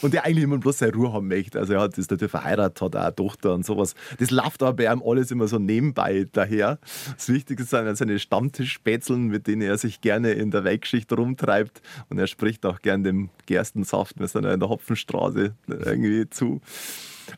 [0.01, 1.59] Und der eigentlich immer bloß seine Ruhe haben möchte.
[1.59, 3.95] Also er hat, ist natürlich verheiratet, hat auch eine Tochter und sowas.
[4.19, 6.79] Das läuft aber ihm alles immer so nebenbei daher.
[7.15, 11.81] Das Wichtigste sind seine Stammtischspätzeln, mit denen er sich gerne in der Weltgeschichte rumtreibt.
[12.09, 16.61] Und er spricht auch gern dem Gerstensaft, wir sind ja in der Hopfenstraße irgendwie zu.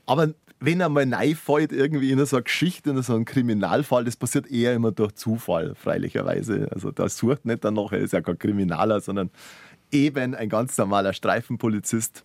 [0.05, 4.15] Aber wenn er mal reinfällt, irgendwie in so eine Geschichte, in so einen Kriminalfall, das
[4.15, 6.67] passiert eher immer durch Zufall, freilicherweise.
[6.71, 9.29] Also da sucht nicht danach, er ist ja kein Kriminaler, sondern
[9.91, 12.23] eben ein ganz normaler Streifenpolizist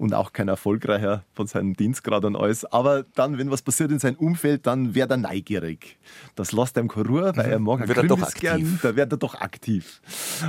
[0.00, 2.64] und auch kein erfolgreicher von seinem Dienstgrad und alles.
[2.64, 5.98] Aber dann, wenn was passiert in seinem Umfeld, dann wird er neugierig.
[6.36, 9.18] Das lässt ihm keine Ruhe, weil er mag wird er doch gern, da wird er
[9.18, 10.00] doch aktiv.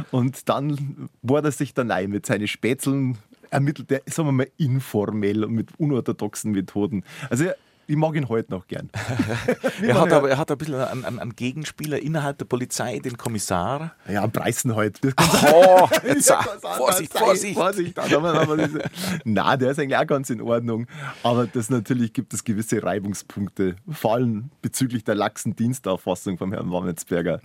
[0.09, 3.17] Und dann bohrt er sich dann ein mit seinen Spätzeln,
[3.49, 7.03] ermittelt er, sagen wir mal, informell und mit unorthodoxen Methoden.
[7.29, 7.57] Also er,
[7.91, 8.89] ich mag ihn heute noch gern.
[9.81, 13.95] er, hat aber, er hat ein bisschen einen, einen, Gegenspieler innerhalb der Polizei, den Kommissar.
[14.09, 15.13] Ja, Preisen heute.
[15.53, 16.31] Oh, jetzt,
[16.77, 17.55] Vorsicht, Vorsicht.
[17.55, 17.97] Vorsicht.
[19.25, 20.87] Nein, der ist eigentlich auch ganz in Ordnung.
[21.23, 26.71] Aber das natürlich gibt es gewisse Reibungspunkte, vor allem bezüglich der laxen Dienstauffassung vom Herrn
[26.71, 27.39] Wammetsberger,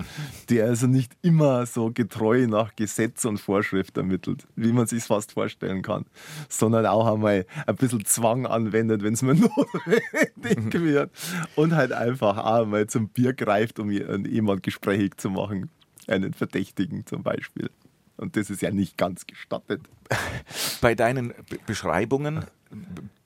[0.50, 5.32] der also nicht immer so getreu nach Gesetz und Vorschrift ermittelt, wie man sich fast
[5.32, 6.04] vorstellen kann,
[6.48, 11.10] sondern auch einmal ein bisschen Zwang anwendet, wenn es mir notwendig dick wird
[11.54, 15.70] und halt einfach auch mal zum Bier greift, um jemand gesprächig zu machen.
[16.06, 17.70] Einen Verdächtigen zum Beispiel.
[18.16, 19.82] Und das ist ja nicht ganz gestattet.
[20.80, 21.34] Bei deinen
[21.66, 22.44] Beschreibungen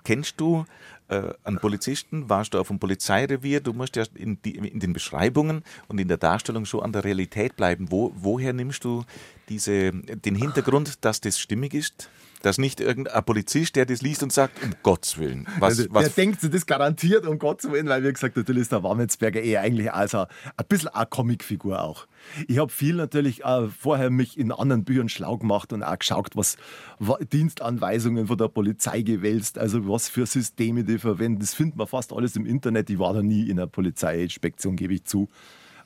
[0.05, 0.65] kennst du
[1.09, 4.93] äh, einen Polizisten, warst du auf dem Polizeirevier, du musst ja in, die, in, den
[4.93, 7.91] Beschreibungen und in der Darstellung schon an der Realität bleiben.
[7.91, 9.05] Wo, woher nimmst du
[9.49, 12.11] diese, den Hintergrund, dass das stimmig ist?
[12.43, 15.47] Dass nicht irgendein Polizist, der das liest und sagt, um Gottes Willen.
[15.59, 18.63] Was, also, was der denkt sich das garantiert, um Gottes Willen, weil, wie gesagt, natürlich
[18.63, 20.27] ist der Warmetsberger eher eigentlich also
[20.57, 22.07] ein bisschen eine Comicfigur auch.
[22.49, 26.31] Ich habe viel natürlich äh, vorher mich in anderen Büchern schlau gemacht und auch geschaut,
[26.35, 26.57] was,
[26.99, 31.41] was Dienstanweisungen von der Polizei gewälzt, also was für Systeme die verwenden.
[31.41, 32.91] Das findet man fast alles im Internet.
[32.91, 35.29] Ich war da nie in einer Polizeiinspektion, gebe ich zu.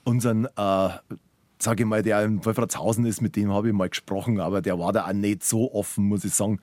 [0.04, 0.88] Unseren äh,
[1.64, 4.78] sage ich mal, der in Wolfratshausen ist, mit dem habe ich mal gesprochen, aber der
[4.78, 6.60] war da auch nicht so offen, muss ich sagen.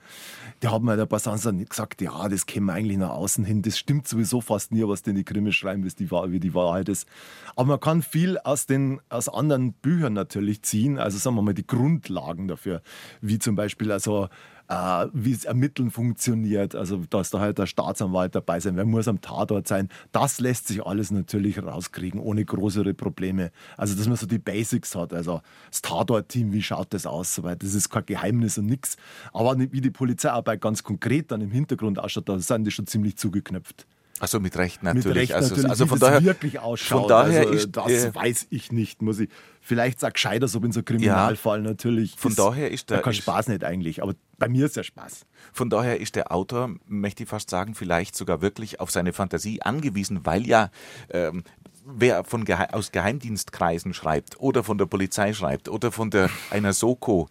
[0.62, 3.62] Der hat mir ein paar Sachen nicht gesagt, ja, das käme eigentlich nach außen hin.
[3.62, 7.08] Das stimmt sowieso fast nie, was denn die Krimi schreiben, wie die Wahrheit ist.
[7.56, 11.54] Aber man kann viel aus, den, aus anderen Büchern natürlich ziehen, also sagen wir mal
[11.54, 12.80] die Grundlagen dafür,
[13.20, 14.28] wie zum Beispiel also
[14.72, 19.06] äh, wie es Ermitteln funktioniert, also dass da halt der Staatsanwalt dabei sein, wer muss
[19.06, 23.50] am Tatort sein, das lässt sich alles natürlich rauskriegen, ohne größere Probleme.
[23.76, 27.62] Also dass man so die Basics hat, also das Tatort-Team, wie schaut das aus, soweit,
[27.62, 28.96] das ist kein Geheimnis und nichts.
[29.32, 33.16] Aber wie die Polizeiarbeit ganz konkret dann im Hintergrund ausschaut, da sind die schon ziemlich
[33.16, 33.86] zugeknöpft.
[34.22, 35.04] Also mit Recht natürlich.
[35.06, 37.00] Mit Recht also, natürlich also von daher wirklich ausschaut.
[37.00, 39.28] Von daher also, ist, das äh, weiß ich nicht, muss ich.
[39.60, 42.14] Vielleicht sag gescheiter so in so einem Kriminalfall ja, natürlich.
[42.16, 44.82] Von ist, daher ist der da kein Spaß nicht eigentlich, aber bei mir ist der
[44.82, 45.24] Spaß.
[45.52, 49.62] Von daher ist der Autor, möchte ich fast sagen, vielleicht sogar wirklich auf seine Fantasie
[49.62, 50.72] angewiesen, weil ja
[51.10, 51.44] ähm,
[51.84, 56.72] wer von Gehe aus Geheimdienstkreisen schreibt oder von der Polizei schreibt oder von der einer
[56.72, 57.28] Soko,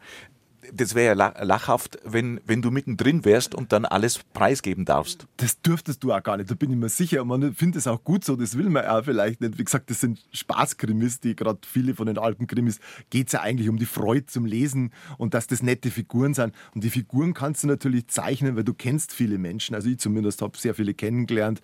[0.74, 5.28] das wäre ja lachhaft, wenn, wenn du mittendrin wärst und dann alles preisgeben darfst.
[5.38, 7.24] Das dürftest du auch gar nicht, da bin ich mir sicher.
[7.26, 9.58] Man findet es auch gut so, das will man auch vielleicht nicht.
[9.58, 12.80] Wie gesagt, das sind Spaßkrimis, die gerade viele von den Alpenkrimis
[13.10, 16.54] geht es ja eigentlich um die Freude zum Lesen und dass das nette Figuren sind.
[16.74, 19.76] Und die Figuren kannst du natürlich zeichnen, weil du kennst viele Menschen.
[19.76, 21.62] Also ich zumindest habe sehr viele kennengelernt.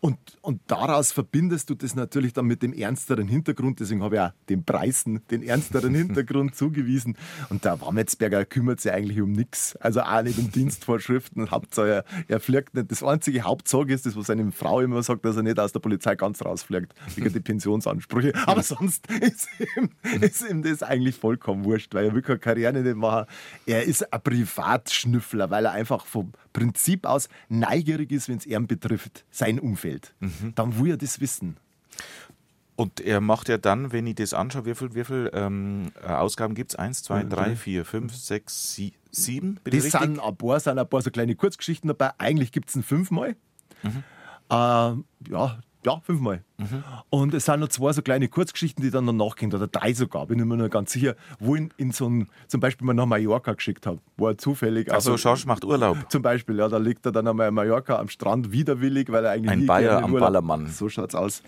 [0.00, 3.80] Und, und daraus verbindest du das natürlich dann mit dem ernsteren Hintergrund.
[3.80, 7.18] Deswegen habe ich auch den Preisen den ernsteren Hintergrund zugewiesen.
[7.50, 9.76] Und der Wammetsberger kümmert sich eigentlich um nichts.
[9.76, 11.50] Also auch nicht um Dienstvorschriften.
[11.50, 12.90] Hauptsache, er, fliegt nicht.
[12.90, 15.80] Das einzige Hauptsorge ist das, was seine Frau immer sagt, dass er nicht aus der
[15.80, 18.32] Polizei ganz rausfliegt, wegen die Pensionsansprüche.
[18.46, 19.90] Aber sonst ist ihm,
[20.22, 23.26] ist ihm das eigentlich vollkommen wurscht, weil er will keine Karriere nicht machen.
[23.66, 28.66] Er ist ein Privatschnüffler, weil er einfach vom Prinzip aus neugierig ist, wenn es ihn
[28.66, 30.14] betrifft, sein Umfeld.
[30.20, 30.52] Mhm.
[30.54, 31.56] Dann will er das wissen.
[32.76, 36.54] Und er macht ja dann, wenn ich das anschaue, wie viele viel, ähm, äh, Ausgaben
[36.54, 36.76] gibt es?
[36.76, 39.60] Eins, zwei, drei, vier, fünf, sechs, sie, sieben?
[39.62, 42.12] Bin das sind ein paar, sind ein paar so kleine Kurzgeschichten dabei.
[42.16, 43.36] Eigentlich gibt es ein fünfmal.
[43.82, 44.02] Mhm.
[44.48, 44.54] Äh,
[45.30, 46.44] ja, ja, fünfmal.
[46.58, 46.84] Mhm.
[47.08, 50.26] Und es sind noch zwei so kleine Kurzgeschichten, die dann noch nachgehen, oder drei sogar,
[50.26, 53.06] bin ich mir noch ganz sicher, wo ich in so ein, zum Beispiel mal nach
[53.06, 54.92] Mallorca geschickt habe, wo er zufällig.
[54.92, 55.96] Also, Schorsch macht Urlaub.
[56.10, 59.32] Zum Beispiel, ja, da liegt er dann einmal in Mallorca am Strand widerwillig, weil er
[59.32, 59.50] eigentlich.
[59.50, 60.68] Ein Bayer am Ballermann.
[60.68, 61.42] So schaut's aus.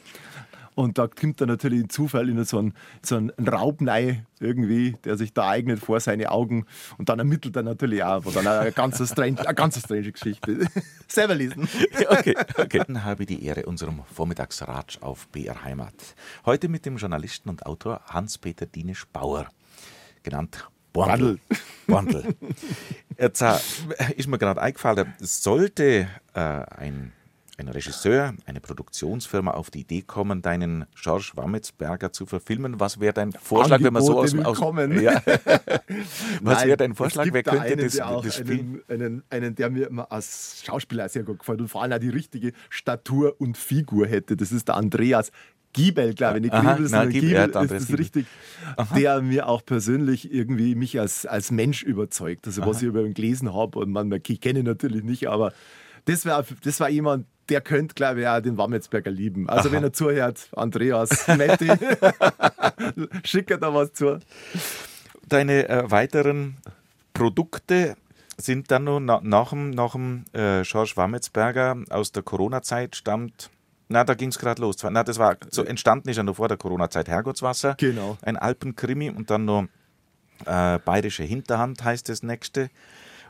[0.75, 5.17] Und da kommt dann natürlich ein Zufall in so einen, so einen Raubnei irgendwie, der
[5.17, 6.67] sich da eignet vor seine Augen.
[6.99, 8.25] Und dann ermittelt er natürlich auch.
[8.33, 10.67] Dann eine ganz strange, eine ganz strange Geschichte.
[11.09, 11.69] Selber lesen.
[12.09, 12.83] Okay, okay.
[12.87, 15.95] Dann habe ich die Ehre, unserem Vormittagsratsch auf BR Heimat.
[16.47, 19.47] Heute mit dem Journalisten und Autor Hans-Peter Dienisch-Bauer,
[20.23, 21.39] genannt Borndl.
[21.87, 22.35] Borndl.
[23.19, 23.59] Jetzt äh,
[24.17, 27.13] ist mir gerade eingefallen, sollte äh, ein
[27.63, 32.81] ein Regisseur, eine Produktionsfirma auf die Idee kommen, deinen George Wammetsberger zu verfilmen?
[32.81, 35.23] Was wäre dein Vorschlag, Angebote wenn man so aus, aus ja.
[36.43, 37.27] Was wäre dein Vorschlag?
[37.31, 38.83] Wer könnte einen, das, das spielen?
[38.89, 42.09] Einen, einen, einen, der mir als Schauspieler sehr gut gefällt und vor allem auch die
[42.09, 44.37] richtige Statur und Figur hätte.
[44.37, 45.31] Das ist der Andreas
[45.73, 46.43] Giebel, glaube ich.
[46.43, 48.27] Nicht Aha, Giebel, sondern Giebel, ja, ist das richtig,
[48.77, 48.95] Aha.
[48.95, 52.47] der mir auch persönlich irgendwie mich als, als Mensch überzeugt.
[52.47, 52.71] Also Aha.
[52.71, 55.53] was ich über ihn gelesen habe und man, ich kenne ihn natürlich nicht, aber
[56.05, 59.49] das war, das war jemand, der könnte, glaube ich, auch den Wammetsberger lieben.
[59.49, 59.77] Also, Aha.
[59.77, 61.71] wenn er zuhört, Andreas, Metti,
[63.25, 64.19] schicke da was zu.
[65.29, 66.57] Deine äh, weiteren
[67.13, 67.97] Produkte
[68.37, 73.51] sind dann noch na, nach dem, nach dem äh, George Wammetsberger aus der Corona-Zeit stammt.
[73.89, 74.77] Na, da ging es gerade los.
[74.83, 77.75] Na, das war so entstanden ist ja noch vor der Corona-Zeit Herrgottswasser.
[77.79, 78.17] Genau.
[78.23, 79.67] Ein Alpenkrimi und dann noch
[80.47, 82.71] äh, Bayerische Hinterhand heißt das nächste.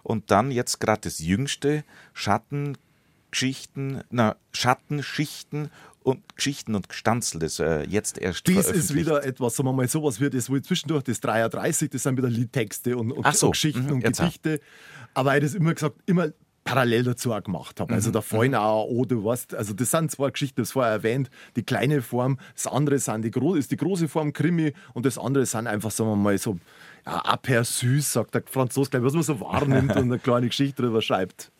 [0.03, 1.85] Und dann jetzt gerade das jüngste,
[3.33, 5.71] Schattengeschichten, na, Schattenschichten
[6.03, 9.89] und Geschichten und Gestanzel, das äh, jetzt erst Dies ist wieder etwas, sagen wir mal,
[9.89, 13.47] sowas wird es wohl zwischendurch das 33, das sind wieder Liedtexte und, und, so.
[13.47, 14.61] und Geschichten mhm, und Gedichte.
[15.15, 16.31] Aber ich das immer gesagt, immer
[16.65, 17.93] parallel dazu auch gemacht habe.
[17.93, 18.13] Also mhm.
[18.13, 22.03] der Feunauer, oh, du weißt, also das sind zwei Geschichten, das vorher erwähnt, die kleine
[22.03, 25.91] Form, das andere sind die, ist die große Form Krimi und das andere sind einfach,
[25.91, 26.59] sagen wir mal, so
[27.07, 30.83] ja, aper süß, sagt der Franzose, gleich, was man so wahrnimmt und eine kleine Geschichte
[30.83, 31.51] drüber schreibt.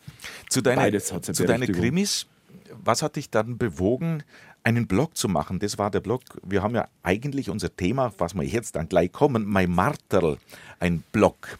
[0.49, 2.27] Zu, deine, zu deinen Krimis,
[2.83, 4.23] was hat dich dann bewogen,
[4.63, 5.59] einen Blog zu machen?
[5.59, 9.11] Das war der Blog, wir haben ja eigentlich unser Thema, was wir jetzt dann gleich
[9.11, 10.37] kommen, mein Marterl,
[10.79, 11.57] ein Blog.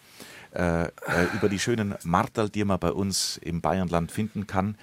[0.54, 0.90] Äh, äh,
[1.34, 4.78] über die schönen Marterl, die man bei uns im Bayernland finden kann.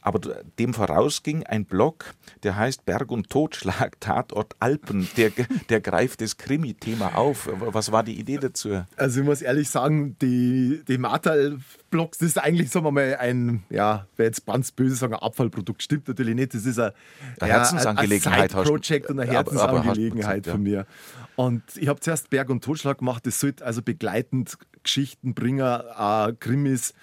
[0.00, 0.20] Aber
[0.58, 5.08] dem vorausging ein Blog, der heißt Berg und Totschlag, Tatort Alpen.
[5.16, 5.32] Der,
[5.68, 7.48] der greift das Krimi-Thema auf.
[7.60, 8.84] Was war die Idee dazu?
[8.96, 13.64] Also ich muss ehrlich sagen, die, die Martal-Blogs, das ist eigentlich, sagen wir mal, ein,
[13.70, 15.82] ja, wer jetzt ganz böse sagen, ein Abfallprodukt.
[15.82, 16.54] Stimmt natürlich nicht.
[16.54, 16.94] Das ist eine,
[17.40, 18.54] eine Herzensangelegenheit.
[18.54, 20.86] Ein Projekt und eine Herzensangelegenheit von mir.
[21.34, 23.26] Und ich habe zuerst Berg und Totschlag gemacht.
[23.26, 26.94] Das sollte also begleitend Geschichten bringen, äh, Krimis,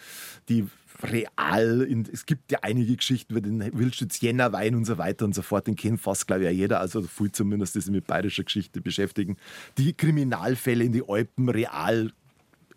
[0.50, 0.68] die
[1.04, 1.82] real.
[1.82, 5.36] In, es gibt ja einige Geschichten über den Wildschütz Jänner Wein und so weiter und
[5.36, 5.68] so fort.
[5.68, 6.80] Den kennt fast, glaube ich, auch jeder.
[6.80, 9.38] Also viel zumindest, die sich mit bayerischer Geschichte beschäftigen.
[9.78, 12.12] Die Kriminalfälle in die Alpen real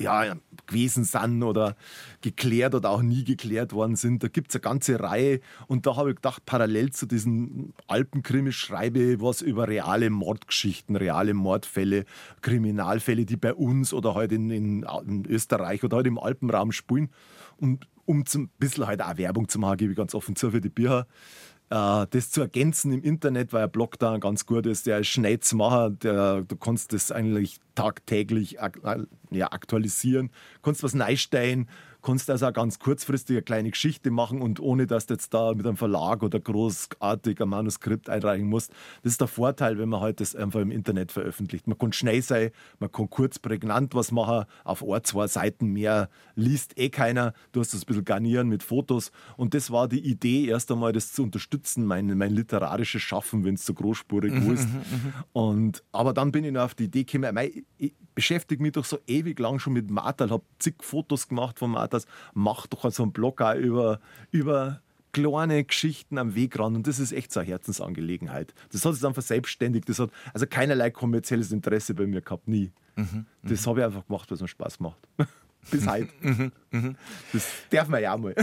[0.01, 1.77] ja, gewesen sind oder
[2.21, 4.23] geklärt oder auch nie geklärt worden sind.
[4.23, 8.53] Da gibt es eine ganze Reihe und da habe ich gedacht, parallel zu diesen Alpenkrimi
[8.53, 12.05] schreibe ich was über reale Mordgeschichten, reale Mordfälle,
[12.43, 17.11] Kriminalfälle, die bei uns oder halt in, in, in Österreich oder halt im Alpenraum spielen.
[17.57, 20.63] Und um ein bisschen halt auch Werbung zu machen, gebe ich ganz offen zu für
[20.63, 21.07] die Bücher.
[21.71, 25.09] Äh, das zu ergänzen im Internet, weil ein Blog da ganz gut ist, der ist
[25.09, 28.59] schnell zu machen, der, du kannst das eigentlich tagtäglich
[29.31, 30.31] ja, aktualisieren,
[30.63, 31.69] kannst was neu stellen,
[32.09, 35.53] kannst also auch ganz kurzfristig eine kleine Geschichte machen und ohne dass du jetzt da
[35.53, 38.73] mit einem Verlag oder großartig ein Manuskript einreichen musst.
[39.03, 41.67] Das ist der Vorteil, wenn man halt das einfach im Internet veröffentlicht.
[41.67, 46.09] Man kann schnell sein, man kann kurz prägnant was machen, auf ein, zwei Seiten mehr
[46.35, 47.35] liest eh keiner.
[47.53, 50.93] Du hast das ein bisschen garnieren mit Fotos und das war die Idee, erst einmal
[50.93, 54.67] das zu unterstützen, mein, mein literarisches Schaffen, wenn es so großspurig mhm, ist.
[54.67, 55.13] Mhm, mhm.
[55.35, 57.37] Und, aber dann bin ich noch auf die Idee gekommen,
[57.77, 61.71] ich beschäftige mich doch so ewig lang schon mit Martal, habe zig Fotos gemacht von
[61.99, 64.81] Martas, mach doch so einen Blog auch über, über
[65.13, 68.55] kleine Geschichten am Wegrand und das ist echt so eine Herzensangelegenheit.
[68.73, 72.71] Das hat sich dann verselbstständigt, das hat also keinerlei kommerzielles Interesse bei mir gehabt, nie.
[72.97, 74.99] Mhm, das habe ich einfach gemacht, weil es mir Spaß macht.
[75.71, 76.09] Bis heute.
[76.21, 76.97] Mhm, mhm.
[77.33, 78.35] das darf man ja auch mal.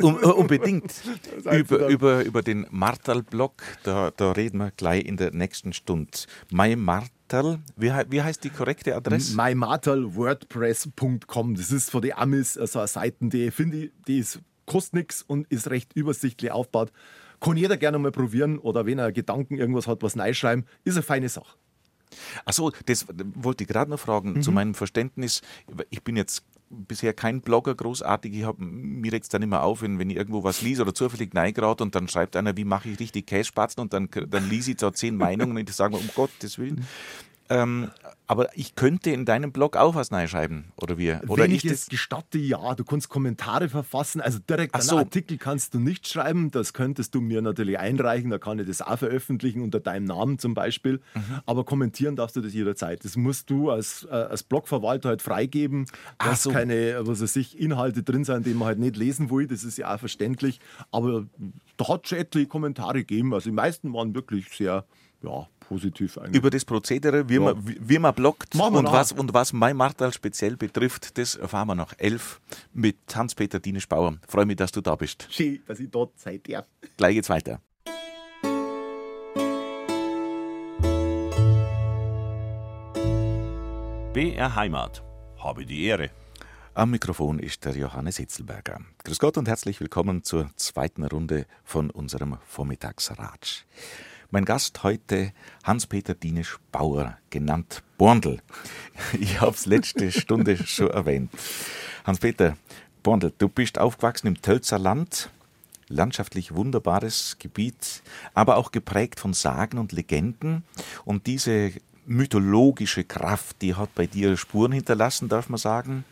[0.00, 0.92] um, äh, unbedingt.
[1.52, 6.10] Über, über, über den Martal-Blog, da, da reden wir gleich in der nächsten Stunde.
[6.50, 9.36] Mein Martal, wie, wie heißt die korrekte Adresse?
[9.36, 11.54] mymartalwordpress.com.
[11.54, 15.20] Das ist von den Amis also eine Seite, die finde ich, die ist, kostet nichts
[15.22, 16.90] und ist recht übersichtlich aufgebaut.
[17.40, 20.94] Kann jeder gerne mal probieren oder wenn er Gedanken irgendwas hat, was neu schreiben, ist
[20.94, 21.58] eine feine Sache.
[22.44, 24.34] Achso, das wollte ich gerade noch fragen.
[24.34, 24.42] Mhm.
[24.42, 25.42] Zu meinem Verständnis,
[25.90, 28.34] ich bin jetzt bisher kein Blogger großartig.
[28.34, 31.34] Ich habe mir regt dann immer auf, wenn, wenn ich irgendwo was lese oder zufällig
[31.34, 34.76] neigrad und dann schreibt einer, wie mache ich richtig Kässpatzen und dann, dann lese ich
[34.78, 36.86] da zehn Meinungen und ich sage, um Gottes Willen.
[37.50, 37.90] Ähm,
[38.26, 41.12] aber ich könnte in deinem Blog auch was schreiben, oder wie?
[41.28, 44.22] Oder Wenn ich, ich das gestatte, ja, du kannst Kommentare verfassen.
[44.22, 44.96] Also direkt einen so.
[44.96, 46.50] Artikel kannst du nicht schreiben.
[46.50, 48.30] Das könntest du mir natürlich einreichen.
[48.30, 51.02] Da kann ich das auch veröffentlichen unter deinem Namen zum Beispiel.
[51.14, 51.40] Mhm.
[51.44, 53.04] Aber kommentieren darfst du das jederzeit.
[53.04, 55.86] Das musst du als, äh, als Blogverwalter halt freigeben,
[56.18, 56.50] dass so.
[56.50, 59.46] keine, was weiß ich, Inhalte drin sind, die man halt nicht lesen will.
[59.46, 60.60] Das ist ja auch verständlich.
[60.90, 61.26] Aber
[61.76, 63.34] da hat schon etliche Kommentare gegeben.
[63.34, 64.86] Also die meisten waren wirklich sehr
[65.24, 66.36] ja, positiv eigentlich.
[66.36, 67.40] Über das Prozedere, wie, ja.
[67.40, 71.68] man, wie, wie man blockt und was, und was mein Martal speziell betrifft, das erfahren
[71.68, 72.40] wir nach elf
[72.72, 74.16] mit Hans-Peter Dienisch-Bauer.
[74.28, 75.26] Freue mich, dass du da bist.
[75.30, 76.66] Schön, dass ich dort sein darf.
[76.96, 77.60] Gleich geht's weiter.
[84.12, 85.02] BR Heimat.
[85.38, 86.10] Habe die Ehre.
[86.76, 88.80] Am Mikrofon ist der Johannes Hitzelberger.
[89.04, 93.64] Grüß Gott und herzlich willkommen zur zweiten Runde von unserem Vormittagsratsch.
[94.34, 98.40] Mein Gast heute Hans-Peter Dienisch-Bauer, genannt Borndl.
[99.20, 101.30] Ich habe es letzte Stunde schon erwähnt.
[102.02, 102.56] Hans-Peter
[103.04, 105.30] Borndl, du bist aufgewachsen im Tölzer Land,
[105.86, 108.02] landschaftlich wunderbares Gebiet,
[108.34, 110.64] aber auch geprägt von Sagen und Legenden.
[111.04, 111.70] Und diese
[112.04, 116.04] mythologische Kraft, die hat bei dir Spuren hinterlassen, darf man sagen.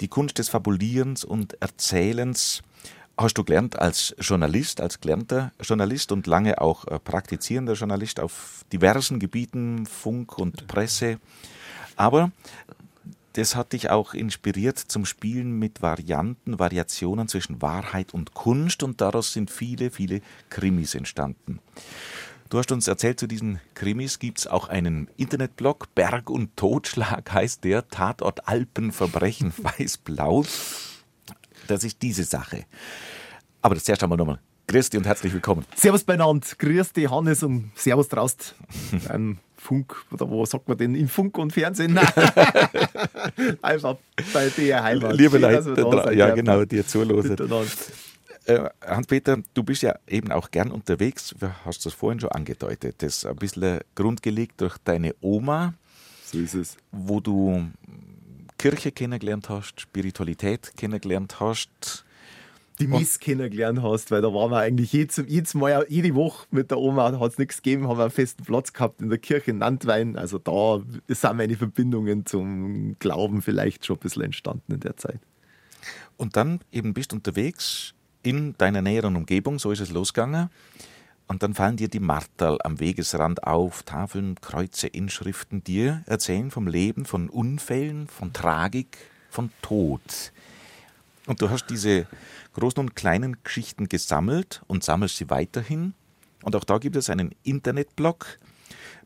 [0.00, 2.64] Die Kunst des Fabulierens und Erzählens
[3.16, 8.64] hast du gelernt als Journalist, als gelernter Journalist und lange auch äh, praktizierender Journalist auf
[8.72, 11.18] diversen Gebieten, Funk und Presse.
[11.96, 12.30] Aber
[13.32, 19.00] das hat dich auch inspiriert zum Spielen mit Varianten, Variationen zwischen Wahrheit und Kunst und
[19.00, 21.60] daraus sind viele, viele Krimis entstanden.
[22.48, 27.32] Du hast uns erzählt, zu diesen Krimis gibt es auch einen Internetblog, Berg und Totschlag
[27.32, 30.44] heißt der, Tatort Alpenverbrechen weiß-blau.
[31.66, 32.64] Das ist diese Sache.
[33.62, 34.38] Aber das zuerst einmal nochmal.
[34.68, 35.64] Grüß dich und herzlich willkommen.
[35.76, 36.46] Servus beieinander.
[36.58, 38.54] Grüß dich, Hannes, und Servus draust.
[39.08, 40.94] Ein Funk, oder wo sagt man denn?
[40.94, 41.98] Im Funk und Fernsehen?
[43.62, 43.96] Einfach
[44.32, 45.16] bei dir Heimat.
[45.16, 47.38] Liebe Leute, da, ja genau, dir zuhören.
[48.44, 52.96] Äh, Hans-Peter, du bist ja eben auch gern unterwegs, du hast das vorhin schon angedeutet.
[52.98, 55.74] Das ist ein bisschen grundgelegt durch deine Oma.
[56.24, 56.76] So ist es.
[56.92, 57.66] Wo du
[58.70, 62.04] Kirche kennengelernt hast, Spiritualität kennengelernt hast.
[62.80, 66.70] Die Miss kennengelernt hast, weil da waren wir eigentlich jedes, jedes Mal, jede Woche mit
[66.70, 69.52] der Oma, hat es nichts gegeben, haben wir einen festen Platz gehabt in der Kirche
[69.52, 70.16] in Nantwein.
[70.16, 75.20] Also da sind meine Verbindungen zum Glauben vielleicht schon ein bisschen entstanden in der Zeit.
[76.16, 80.50] Und dann eben bist du unterwegs in deiner näheren Umgebung, so ist es losgegangen.
[81.28, 86.68] Und dann fallen dir die Marterl am Wegesrand auf, Tafeln, Kreuze, Inschriften, dir erzählen vom
[86.68, 88.96] Leben, von Unfällen, von Tragik,
[89.28, 90.32] von Tod.
[91.26, 92.06] Und du hast diese
[92.54, 95.94] großen und kleinen Geschichten gesammelt und sammelst sie weiterhin.
[96.42, 98.38] Und auch da gibt es einen Internetblog,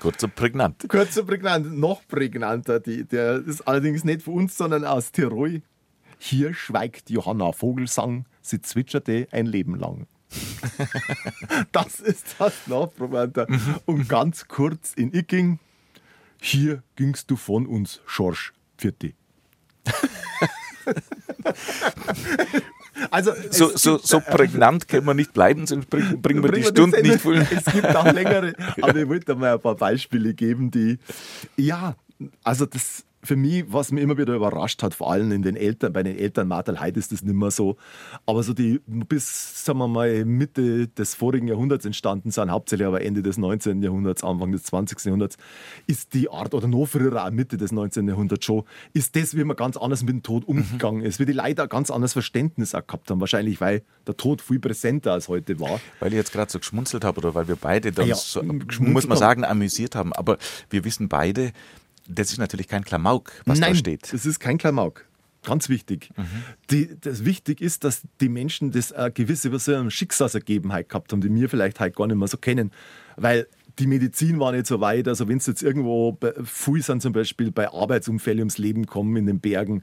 [0.00, 0.86] Kurz und prägnant.
[0.88, 2.80] Kurz und prägnant, noch prägnanter.
[2.80, 5.62] Die, der ist allerdings nicht von uns, sondern aus Tirol.
[6.18, 10.06] Hier schweigt Johanna Vogelsang, sie zwitscherte ein Leben lang.
[11.72, 13.46] das ist das noch prägnanter.
[13.84, 15.58] Und ganz kurz in Icking,
[16.40, 19.14] hier gingst du von uns, Schorsch, Pfirti.
[23.10, 27.02] Also so, so, so prägnant können wir nicht bleiben, sonst bringen, bringen wir die Stunden
[27.02, 27.46] nicht voll.
[27.50, 30.98] Es gibt auch längere, aber ich wollte mal ein paar Beispiele geben, die,
[31.56, 31.94] ja,
[32.44, 35.92] also das für mich, was mich immer wieder überrascht hat, vor allem in den Eltern,
[35.92, 37.76] bei den Eltern Martel heute ist das nicht mehr so,
[38.24, 43.02] aber so die bis, sagen wir mal, Mitte des vorigen Jahrhunderts entstanden sind, hauptsächlich aber
[43.02, 43.82] Ende des 19.
[43.82, 45.04] Jahrhunderts, Anfang des 20.
[45.04, 45.36] Jahrhunderts,
[45.86, 48.08] ist die Art, oder noch früher auch Mitte des 19.
[48.08, 50.58] Jahrhunderts schon, ist das, wie man ganz anders mit dem Tod mhm.
[50.58, 54.16] umgegangen ist, wie die Leute ein ganz anderes Verständnis auch gehabt haben, wahrscheinlich, weil der
[54.16, 55.80] Tod viel präsenter als heute war.
[56.00, 59.06] Weil ich jetzt gerade so geschmunzelt habe oder weil wir beide dann, ja, so, muss
[59.06, 60.38] man sagen, amüsiert haben, aber
[60.70, 61.52] wir wissen beide,
[62.10, 64.12] das ist natürlich kein Klamauk, was Nein, da steht.
[64.12, 65.06] Das ist kein Klamauk.
[65.42, 66.10] Ganz wichtig.
[66.16, 66.24] Mhm.
[66.70, 71.48] Die, das wichtig ist, dass die Menschen das eine gewisse Schicksalsergebenheit gehabt haben, die wir
[71.48, 72.72] vielleicht halt gar nicht mehr so kennen.
[73.16, 73.46] Weil
[73.78, 75.08] die Medizin war nicht so weit.
[75.08, 79.26] Also wenn es jetzt irgendwo, viele sind zum Beispiel bei Arbeitsunfällen ums Leben kommen in
[79.26, 79.82] den Bergen,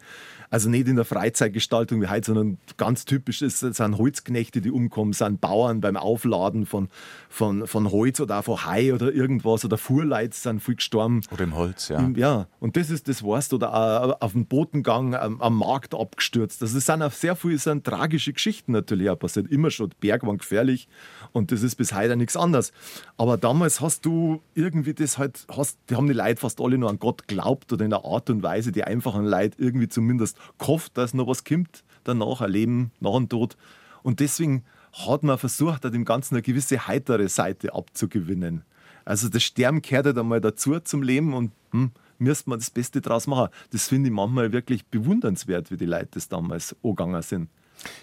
[0.49, 4.71] also nicht in der Freizeitgestaltung wie heute, sondern ganz typisch ist, es sind Holzknechte, die
[4.71, 6.89] umkommen, sind Bauern beim Aufladen von,
[7.29, 11.21] von, von Holz oder auch von Hai oder irgendwas oder Fuhrleute sind viel gestorben.
[11.31, 12.09] Oder im Holz, ja.
[12.15, 16.61] Ja, und das ist das weißt oder auch auf dem Botengang am, am Markt abgestürzt.
[16.61, 19.51] Das sind auch sehr viele sind tragische Geschichten natürlich auch passiert.
[19.51, 20.87] Immer schon, Berg waren gefährlich
[21.33, 22.71] und das ist bis heute nichts anderes.
[23.17, 26.89] Aber damals hast du irgendwie das halt, hast, die haben die Leute fast alle nur
[26.89, 30.97] an Gott glaubt oder in der Art und Weise, die einfachen Leute irgendwie zumindest gehofft,
[30.97, 33.57] dass noch was kommt danach, ein Leben nach dem Tod.
[34.03, 34.63] Und deswegen
[34.93, 38.63] hat man versucht, dem Ganzen eine gewisse heitere Seite abzugewinnen.
[39.05, 43.01] Also das Sterben gehört halt einmal dazu zum Leben und hm, müsste man das Beste
[43.01, 43.49] draus machen.
[43.71, 47.49] Das finde ich manchmal wirklich bewundernswert, wie die Leute das damals angegangen sind.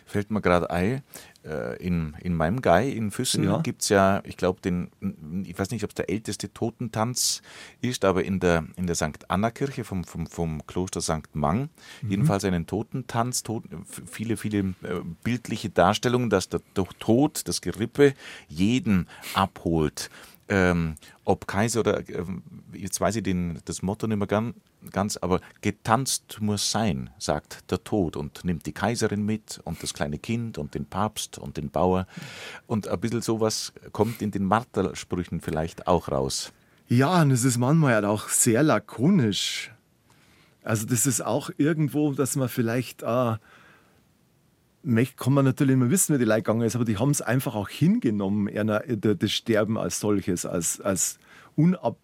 [0.06, 1.02] Fällt mir gerade ein,
[1.44, 3.58] äh, in, in meinem Gai in Füssen ja.
[3.58, 4.90] gibt es ja, ich glaube, den,
[5.44, 7.42] ich weiß nicht, ob es der älteste Totentanz
[7.80, 9.28] ist, aber in der, in der St.
[9.28, 11.34] Anna-Kirche vom, vom, vom Kloster St.
[11.34, 11.68] Mang,
[12.02, 12.10] mhm.
[12.10, 16.60] jedenfalls einen Totentanz, Toten, viele, viele äh, bildliche Darstellungen, dass der
[16.98, 18.14] Tod, das Gerippe
[18.48, 20.10] jeden abholt
[20.48, 22.24] ähm, ob Kaiser oder, äh,
[22.74, 24.54] jetzt weiß ich den, das Motto nicht mehr ganz,
[24.90, 29.94] ganz, aber getanzt muss sein, sagt der Tod und nimmt die Kaiserin mit und das
[29.94, 32.06] kleine Kind und den Papst und den Bauer.
[32.66, 36.52] Und ein bisschen sowas kommt in den Martersprüchen vielleicht auch raus.
[36.88, 39.70] Ja, und es ist manchmal halt auch sehr lakonisch.
[40.62, 43.36] Also das ist auch irgendwo, dass man vielleicht äh,
[45.16, 47.54] kann man natürlich immer wissen, wie die Leute gegangen ist, aber die haben es einfach
[47.54, 48.48] auch hingenommen,
[48.98, 51.18] das Sterben als solches, als, als
[51.56, 51.96] unab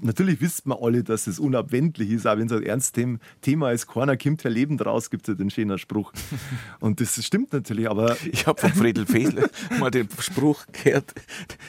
[0.00, 3.86] Natürlich wissen wir alle, dass es unabwendlich ist, auch wenn es ein ernstes Thema ist.
[3.86, 6.12] Keiner kommt ja lebend raus, gibt es ja den schönen Spruch.
[6.80, 8.16] Und das stimmt natürlich, aber.
[8.24, 11.12] Ich habe von Friedel Fedler mal den Spruch gehört: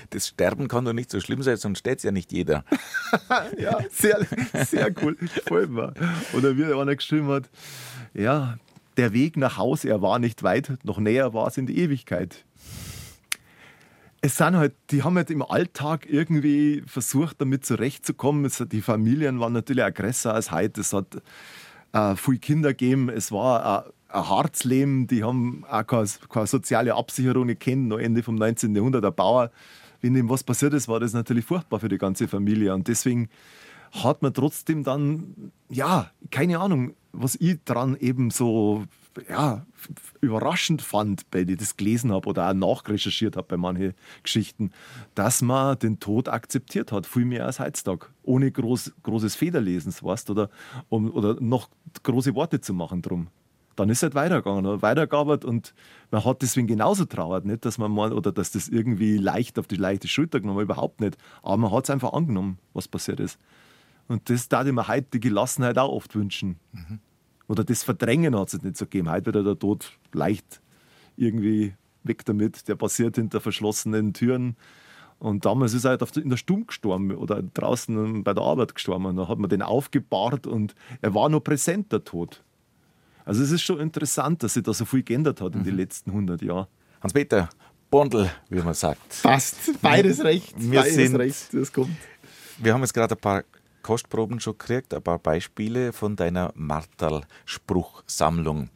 [0.10, 2.64] Das Sterben kann doch nicht so schlimm sein, sonst steht es ja nicht jeder.
[3.58, 4.26] ja, sehr,
[4.66, 5.18] sehr cool.
[5.48, 5.94] Voll mal.
[6.34, 7.50] Oder wie einer geschrieben hat:
[8.14, 8.58] Ja,
[8.98, 12.46] der Weg nach Hause, er war nicht weit, noch näher war es in die Ewigkeit.
[14.22, 18.46] Es sind halt, die haben halt im Alltag irgendwie versucht, damit zurechtzukommen.
[18.46, 20.82] Es, die Familien waren natürlich aggressor als heute.
[20.82, 21.22] Es hat
[21.93, 23.10] äh, viele Kinder gegeben.
[23.10, 25.06] Es war äh, ein Harzleben.
[25.06, 27.88] Die haben auch keine, keine soziale Absicherung gekannt.
[27.88, 28.76] Noch Ende vom 19.
[28.76, 29.04] Jahrhundert.
[29.04, 29.52] Der Bauer,
[30.02, 32.74] wenn ihm was passiert ist, war das natürlich furchtbar für die ganze Familie.
[32.74, 33.30] Und deswegen
[33.91, 38.86] hat man trotzdem dann, ja, keine Ahnung, was ich dran eben so
[39.30, 39.66] ja,
[40.22, 43.93] überraschend fand, weil ich das gelesen habe oder auch nachrecherchiert habe bei manchen
[44.24, 44.72] Geschichten,
[45.13, 50.30] dass man den Tod akzeptiert hat, viel mehr als heutzutage, ohne groß, großes Federlesens, weißt,
[50.30, 50.49] oder,
[50.89, 51.70] um, oder noch
[52.03, 53.28] große Worte zu machen drum.
[53.76, 55.74] Dann ist es halt weitergegangen, weitergearbeitet und
[56.09, 59.68] man hat deswegen genauso trauert, nicht, dass man mal, oder dass das irgendwie leicht auf
[59.68, 61.18] die leichte Schulter genommen überhaupt nicht.
[61.43, 63.38] Aber man hat es einfach angenommen, was passiert ist.
[64.08, 66.60] Und das darf ich mir heute die Gelassenheit auch oft wünschen.
[66.72, 66.99] Mhm.
[67.47, 69.10] Oder das Verdrängen hat es nicht so gegeben.
[69.10, 70.62] Heute wird der Tod leicht
[71.16, 72.68] irgendwie weg damit.
[72.68, 74.56] Der passiert hinter verschlossenen Türen.
[75.20, 79.06] Und damals ist er halt in der Stumm gestorben oder draußen bei der Arbeit gestorben.
[79.06, 82.43] Und da hat man den aufgebahrt und er war noch präsent, der Tod.
[83.24, 85.66] Also es ist schon interessant, dass sich da so viel geändert hat in mhm.
[85.66, 86.68] den letzten 100 Jahren.
[87.01, 87.49] Hans-Peter,
[87.89, 89.24] Bondel, wie man sagt.
[89.24, 90.53] Passt, beides recht.
[90.58, 91.95] Wir beides sind, recht, das kommt.
[92.58, 93.43] Wir haben jetzt gerade ein paar
[93.86, 98.72] Kostproben schon gekriegt, ein paar Beispiele von deiner Martal-Spruchsammlung.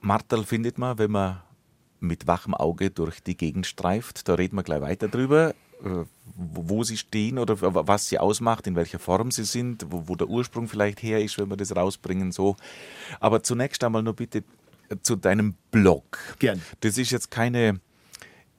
[0.00, 1.42] Martal findet man, wenn man
[1.98, 4.28] mit wachem Auge durch die Gegend streift.
[4.28, 6.04] Da reden wir gleich weiter drüber, äh,
[6.36, 10.28] wo sie stehen oder was sie ausmacht, in welcher Form sie sind, wo, wo der
[10.28, 12.30] Ursprung vielleicht her ist, wenn wir das rausbringen.
[12.30, 12.54] So.
[13.18, 14.44] Aber zunächst einmal nur bitte
[15.02, 16.16] zu deinem Blog.
[16.38, 16.62] Gern.
[16.78, 17.80] Das ist jetzt keine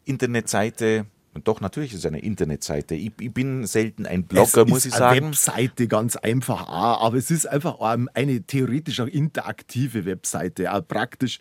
[0.04, 1.06] Internetseite,
[1.43, 2.95] doch, natürlich ist es eine Internetseite.
[2.95, 5.17] Ich, ich bin selten ein Blogger, es muss ich sagen.
[5.17, 7.79] Eine Webseite ganz einfach, aber es ist einfach
[8.13, 10.73] eine theoretisch auch interaktive Webseite.
[10.73, 11.39] Auch praktisch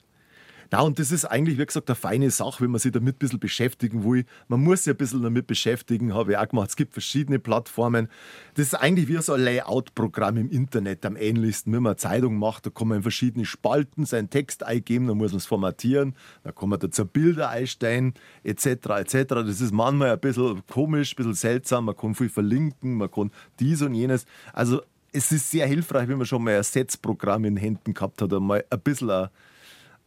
[0.72, 3.20] Na, und das ist eigentlich, wie gesagt, eine feine Sache, wenn man sich damit ein
[3.20, 4.26] bisschen beschäftigen will.
[4.48, 6.70] Man muss sich ein bisschen damit beschäftigen, habe ich auch gemacht.
[6.70, 8.10] Es gibt verschiedene Plattformen.
[8.56, 11.72] Das ist eigentlich wie so ein Layout-Programm im Internet am ähnlichsten.
[11.74, 15.18] Wenn man eine Zeitung macht, da kann man in verschiedene Spalten seinen Text eingeben, dann
[15.18, 18.14] muss man es formatieren, da kann man dazu Bilder einstellen,
[18.44, 18.66] etc.
[18.66, 19.16] etc.
[19.28, 21.86] Das ist manchmal ein bisschen komisch, ein bisschen seltsam.
[21.86, 24.26] Man kann viel verlinken, man kann dies und jenes.
[24.54, 28.34] Also es ist sehr hilfreich, wenn man schon mal ein Setzprogramm in Händen gehabt hat,
[28.34, 29.30] einmal ein bisschen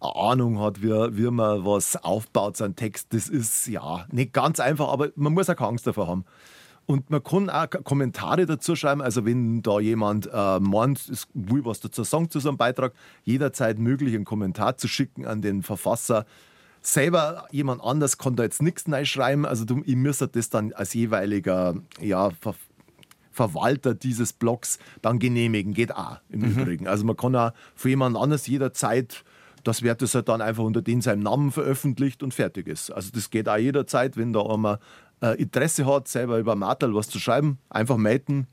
[0.00, 3.12] Ahnung hat, wie, wie man was aufbaut, so ein Text.
[3.12, 6.24] Das ist ja nicht ganz einfach, aber man muss auch keine Angst davor haben.
[6.86, 9.02] Und man kann auch Kommentare dazu schreiben.
[9.02, 12.94] Also, wenn da jemand äh, meint, es will was dazu sagen zu so einem Beitrag,
[13.24, 16.24] jederzeit möglich, einen Kommentar zu schicken an den Verfasser.
[16.80, 19.44] Selber jemand anders kann da jetzt nichts schreiben.
[19.44, 22.54] Also, du, ihr müsst das dann als jeweiliger ja, Ver
[23.32, 25.74] Verwalter dieses Blogs dann genehmigen.
[25.74, 26.58] Geht auch im mhm.
[26.58, 26.88] Übrigen.
[26.88, 29.24] Also, man kann auch für jemand anders jederzeit
[29.68, 32.90] das wird es halt dann einfach unter den seinem Namen veröffentlicht und fertig ist.
[32.90, 34.78] Also das geht auch jederzeit, wenn da einmal
[35.20, 38.46] äh, Interesse hat, selber über Martel was zu schreiben, einfach melden,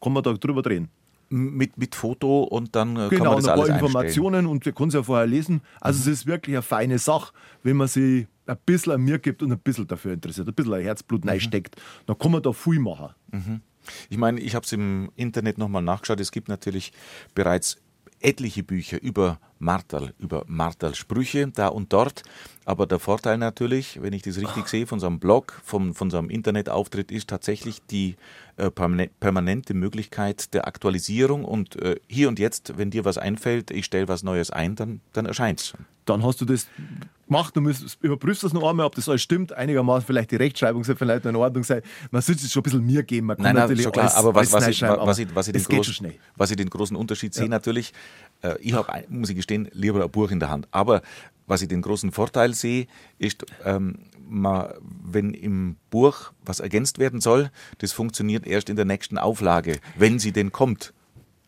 [0.00, 0.88] kann man da drüber drehen.
[1.30, 4.46] Mit, mit Foto und dann genau, kann man das alles Informationen einstellen.
[4.46, 5.62] und wir können es ja vorher lesen.
[5.80, 6.12] Also mhm.
[6.12, 7.32] es ist wirklich eine feine Sache,
[7.64, 10.74] wenn man sich ein bisschen an mir gibt und ein bisschen dafür interessiert, ein bisschen
[10.74, 11.30] ein Herzblut mhm.
[11.30, 11.74] reinsteckt,
[12.06, 13.08] dann kann man da viel machen.
[13.32, 13.60] Mhm.
[14.10, 16.20] Ich meine, ich habe es im Internet nochmal nachgeschaut.
[16.20, 16.92] Es gibt natürlich
[17.34, 17.78] bereits
[18.20, 22.22] etliche Bücher über Martal, über Martal-Sprüche da und dort.
[22.64, 26.10] Aber der Vorteil natürlich, wenn ich das richtig sehe, von so einem Blog, vom, von
[26.10, 28.16] so einem Internetauftritt, ist tatsächlich die
[28.56, 31.44] äh, permanente Möglichkeit der Aktualisierung.
[31.44, 35.00] Und äh, hier und jetzt, wenn dir was einfällt, ich stelle was Neues ein, dann,
[35.12, 35.74] dann erscheint es.
[36.04, 36.66] Dann hast du das
[37.32, 40.84] gemacht, du müsst, überprüfst das noch einmal, ob das alles stimmt, einigermaßen vielleicht die Rechtschreibung
[40.84, 41.82] soll vielleicht in Ordnung sein.
[42.10, 43.28] Man sollte es schon ein bisschen mir geben.
[43.28, 45.48] Man kann nein, nein, natürlich schon klar, alles, aber was, was, ich, was, ich, was,
[45.48, 47.92] ich den großen, was ich den großen Unterschied sehe, natürlich,
[48.42, 50.68] äh, ich habe, muss ich gestehen, lieber ein Buch in der Hand.
[50.70, 51.02] Aber
[51.46, 52.86] was ich den großen Vorteil sehe,
[53.18, 53.98] ist, ähm,
[54.28, 54.72] man,
[55.04, 60.18] wenn im Buch was ergänzt werden soll, das funktioniert erst in der nächsten Auflage, wenn
[60.18, 60.92] sie denn kommt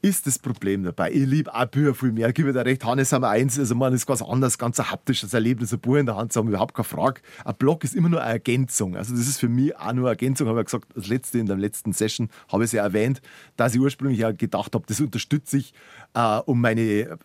[0.04, 1.10] ist das Problem dabei.
[1.12, 2.28] Ich liebe auch Bücher viel mehr.
[2.28, 4.90] Ich gebe dir recht, Hannes haben wir eins, also man ist ganz anders, ganz ein
[4.90, 7.22] haptisches Erlebnis, ein Buch in der Hand zu haben, überhaupt keine Frage.
[7.42, 8.96] Ein Blog ist immer nur eine Ergänzung.
[8.96, 11.46] Also das ist für mich auch nur eine Ergänzung, habe ich gesagt, das letzte in
[11.46, 13.22] der letzten Session habe ich es ja erwähnt,
[13.56, 15.72] dass ich ursprünglich ja gedacht habe, das unterstütze ich,
[16.12, 17.18] äh, um meine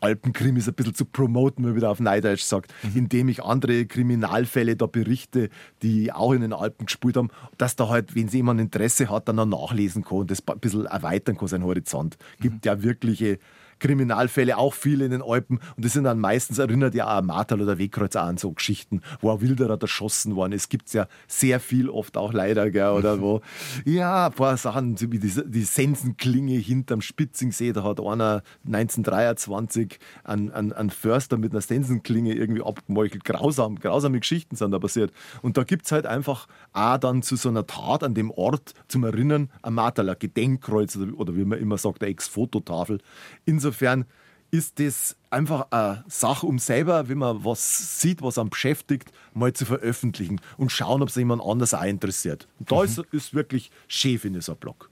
[0.00, 2.96] Alpenkrimis ein bisschen zu promoten, wie man wieder auf Neideutsch sagt, mhm.
[2.96, 5.50] indem ich andere Kriminalfälle da berichte,
[5.82, 9.40] die auch in den Alpen gespielt haben, dass da halt, wenn jemand Interesse hat, dann
[9.40, 13.38] auch nachlesen kann und das ein bisschen erweitern kann, seinen Horizont gibt ja wirkliche
[13.80, 15.58] Kriminalfälle, auch viele in den Alpen.
[15.76, 19.30] Und das sind dann meistens, erinnert ja auch Martal oder Wegkreuz an so Geschichten, wo
[19.30, 20.68] auch Wilderer erschossen worden ist.
[20.68, 23.40] Gibt es ja sehr viel, oft auch leider, gell, oder wo,
[23.84, 30.50] ja, ein paar Sachen, wie die, die Sensenklinge hinterm Spitzingsee, da hat einer 1923 einen,
[30.50, 33.24] einen, einen Förster mit einer Sensenklinge irgendwie abgemeuchelt.
[33.24, 35.12] Grausam, grausame Geschichten sind da passiert.
[35.42, 38.74] Und da gibt es halt einfach auch dann zu so einer Tat an dem Ort
[38.88, 43.00] zum Erinnern ein Martaler Gedenkkreuz oder, oder wie man immer sagt, eine Ex-Fototafel.
[43.44, 44.04] Insofern insofern
[44.50, 49.52] ist das einfach eine Sache, um selber, wenn man was sieht, was einen beschäftigt, mal
[49.52, 52.48] zu veröffentlichen und schauen, ob es jemand anders auch interessiert.
[52.58, 52.84] Und da mhm.
[52.84, 54.90] ist, ist wirklich schön, finde ich, so ein Blog.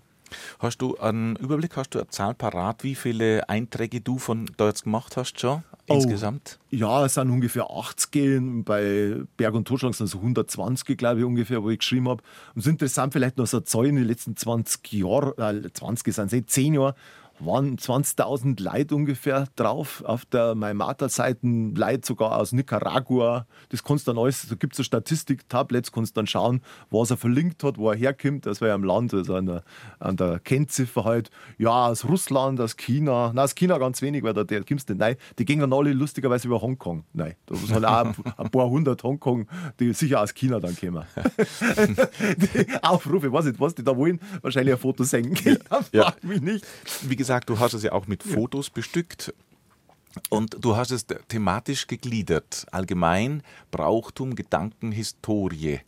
[0.61, 4.67] Hast du einen Überblick, hast du eine Zahl parat, wie viele Einträge du von da
[4.67, 6.59] jetzt gemacht hast schon oh, insgesamt?
[6.71, 11.63] Ja, es sind ungefähr 80, bei Berg- und Totschlag sind es 120, glaube ich, ungefähr,
[11.63, 12.23] wo ich geschrieben habe.
[12.55, 15.73] Und es ist interessant, vielleicht noch so eine Zahl in den letzten 20 Jahren, äh,
[15.73, 16.95] 20 sind es 10 Jahre,
[17.41, 20.03] waren 20.000 Leute ungefähr drauf.
[20.05, 23.47] Auf der Maimata-Seite Leute sogar aus Nicaragua.
[23.69, 26.61] Das kannst du dann alles, da gibt es so Statistik-Tablets, kannst dann schauen,
[26.91, 28.47] was er verlinkt hat, wo er herkommt.
[28.47, 29.65] Das war ja im Land, also an der,
[29.99, 31.31] an der Kennziffer halt.
[31.59, 33.33] Ja, aus Russland, aus China.
[33.35, 34.99] Nein, aus China ganz wenig, weil da der kommst nicht.
[34.99, 37.05] Nein, die gehen dann alle lustigerweise über Hongkong.
[37.13, 39.49] Nein, da sind auch ein paar hundert Hongkong,
[39.81, 41.05] die sicher aus China dann kommen.
[42.37, 44.21] die Aufrufe, weiß nicht, was die da wollen.
[44.43, 45.59] Wahrscheinlich ein Foto senken.
[45.71, 46.15] Ja, ja.
[46.23, 46.67] mich nicht.
[47.03, 49.35] Wie gesagt, gesagt, du hast es ja auch mit Fotos bestückt.
[50.31, 52.67] Und du hast es thematisch gegliedert.
[52.73, 55.81] Allgemein Brauchtum, Gedanken, Historie.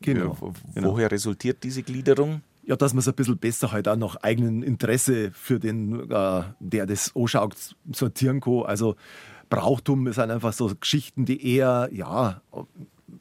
[0.00, 0.34] Genau.
[0.34, 0.54] genau.
[0.74, 1.08] Woher genau.
[1.08, 2.42] resultiert diese Gliederung?
[2.64, 6.42] Ja, dass man es ein bisschen besser halt auch nach eigenem Interesse für den, äh,
[6.58, 8.64] der das anschaut, sortieren kann.
[8.64, 8.96] Also
[9.48, 12.42] Brauchtum sind einfach so Geschichten, die eher, ja,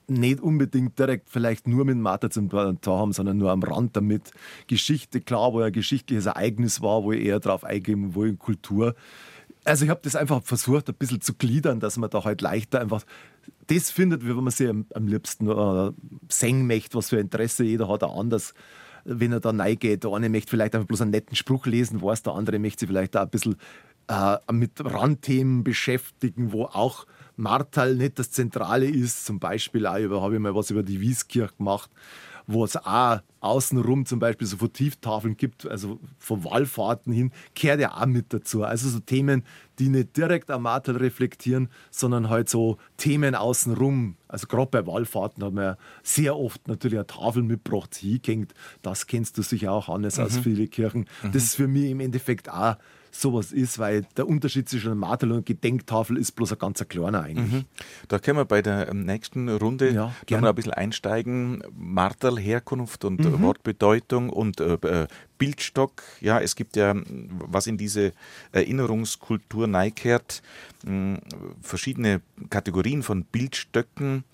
[0.08, 4.32] nicht unbedingt direkt vielleicht nur mit Martha zum tun haben, sondern nur am Rand damit.
[4.68, 8.96] Geschichte, klar, wo ein geschichtliches Ereignis war, wo ich eher drauf eingehen wo in Kultur.
[9.66, 12.82] Also ich habe das einfach versucht, ein bisschen zu gliedern, dass man da halt leichter
[12.82, 13.04] einfach
[13.68, 15.92] das findet, wie man sich am, am liebsten äh,
[16.30, 18.54] singen möchte, was für Interesse jeder hat, auch anders
[19.06, 20.04] wenn er da reingeht.
[20.04, 22.90] Der eine möchte vielleicht einfach bloß einen netten Spruch lesen, weiß, der andere möchte sich
[22.90, 23.56] vielleicht auch ein bisschen
[24.08, 27.06] äh, mit Randthemen beschäftigen, wo auch
[27.40, 29.26] Martal nicht das Zentrale ist.
[29.26, 31.90] Zum Beispiel habe ich mal was über die Wieskirche gemacht
[32.52, 37.96] wo es auch außenrum zum Beispiel so Vertieftaffeln gibt, also von Wallfahrten hin, kehrt ja
[37.96, 38.64] auch mit dazu.
[38.64, 39.44] Also so Themen,
[39.78, 44.16] die nicht direkt am Martel reflektieren, sondern halt so Themen außenrum.
[44.28, 48.56] Also gerade bei Wallfahrten hat man ja sehr oft natürlich eine Tafel mitgebracht, hingehängt.
[48.82, 50.24] Das kennst du sicher auch, Hannes, mhm.
[50.24, 51.06] aus vielen Kirchen.
[51.22, 51.32] Mhm.
[51.32, 52.78] Das ist für mich im Endeffekt auch
[53.12, 57.52] sowas ist, weil der Unterschied zwischen Martel und Gedenktafel ist bloß ein ganz kleiner eigentlich.
[57.52, 57.66] Mhm.
[58.08, 61.64] Da können wir bei der ähm, nächsten Runde ja, noch ein bisschen einsteigen.
[61.76, 63.42] Martel, Herkunft und mhm.
[63.42, 65.08] Wortbedeutung und äh, äh
[65.38, 66.04] Bildstock.
[66.20, 68.12] Ja, es gibt ja, was in diese
[68.52, 70.42] Erinnerungskultur neikehrt,
[71.62, 74.26] verschiedene Kategorien von Bildstöcken.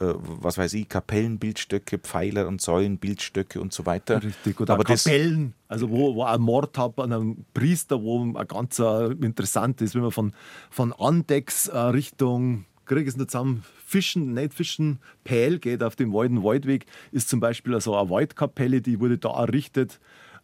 [0.00, 4.22] Äh, was weiß ich, Kapellenbildstöcke, Pfeiler und Säulenbildstöcke und so weiter.
[4.22, 8.32] Richtig, oder Aber Kapellen, also wo, wo ein Mord hat an einem Priester, wo ein
[8.48, 10.32] ganz uh, interessant ist, wenn man von,
[10.70, 16.12] von Andex uh, Richtung kriege es nicht zusammen, Fischen, nicht Fischen, Päl geht auf dem
[16.12, 20.00] Walden Waldweg, ist zum Beispiel so eine Waldkapelle, die wurde da errichtet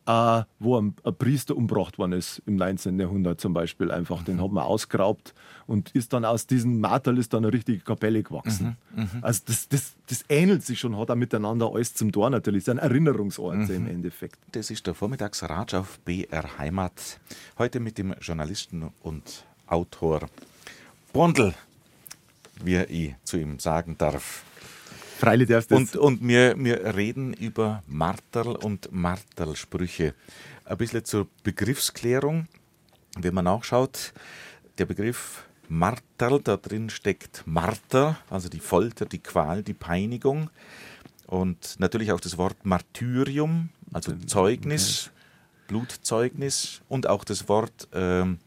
[0.07, 2.99] äh, wo ein, ein, Priester umgebracht worden ist im 19.
[2.99, 4.23] Jahrhundert zum Beispiel einfach.
[4.23, 5.35] Den hat man ausgeraubt
[5.67, 8.77] und ist dann aus diesem Martel ist dann eine richtige Kapelle gewachsen.
[8.95, 9.09] Mhm, mh.
[9.23, 12.65] Also das, das, das ähnelt sich schon, hat auch miteinander alles zum Tor natürlich.
[12.65, 13.75] Das ist ein Erinnerungsort mhm.
[13.75, 14.39] im Endeffekt.
[14.53, 17.21] Das ist der Vormittagsratsch auf BR Heimat.
[17.59, 20.29] Heute mit dem Journalisten und Autor
[21.13, 21.55] Bondel,
[22.63, 24.46] wie ich zu ihm sagen darf.
[25.19, 30.15] Freilich darfst du und, und wir, wir reden über Marterl und Marterlsprüche.
[30.67, 32.49] Ein bisschen zur Begriffsklärung.
[33.19, 34.13] Wenn man nachschaut,
[34.77, 40.51] der Begriff Marterl, da drin steckt Marter, also die Folter, die Qual, die Peinigung.
[41.27, 45.11] Und natürlich auch das Wort Martyrium, also Zeugnis,
[45.67, 46.83] Blutzeugnis.
[46.89, 48.39] Und auch das Wort ähm,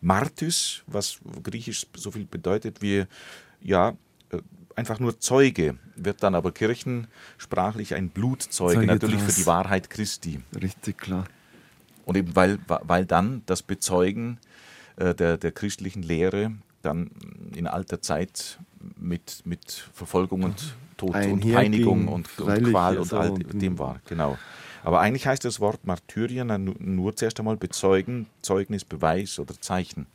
[0.00, 3.04] Martys, was griechisch so viel bedeutet wie
[3.60, 3.94] ja, äh,
[4.76, 9.34] einfach nur Zeuge, wird dann aber kirchensprachlich ein Blutzeuge, Zeuge natürlich draus.
[9.34, 10.40] für die Wahrheit Christi.
[10.60, 11.24] Richtig, klar.
[12.04, 14.38] Und eben weil, weil dann das Bezeugen
[14.96, 16.52] äh, der, der christlichen Lehre
[16.82, 17.10] dann
[17.54, 18.60] in alter Zeit
[18.96, 24.00] mit, mit Verfolgung und Tod und Peinigung und, und Qual und all dem war.
[24.06, 24.38] Genau.
[24.84, 30.06] Aber eigentlich heißt das Wort Martyrien nur zuerst einmal bezeugen, Zeugnis, Beweis oder Zeichen.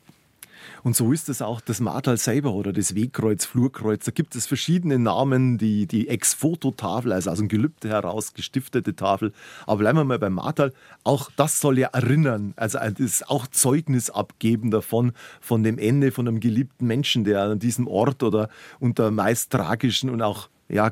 [0.84, 4.06] Und so ist es auch das Martal selber oder das Wegkreuz, Flurkreuz.
[4.06, 9.34] Da gibt es verschiedene Namen, die, die Ex-Foto-Tafel, also aus dem Gelübde heraus gestiftete Tafel.
[9.66, 10.74] Aber bleiben wir mal beim Martal.
[11.04, 16.28] Auch das soll ja erinnern, also ist auch Zeugnis abgeben davon, von dem Ende von
[16.28, 18.50] einem geliebten Menschen, der an diesem Ort oder
[18.80, 20.90] unter meist tragischen und auch ja,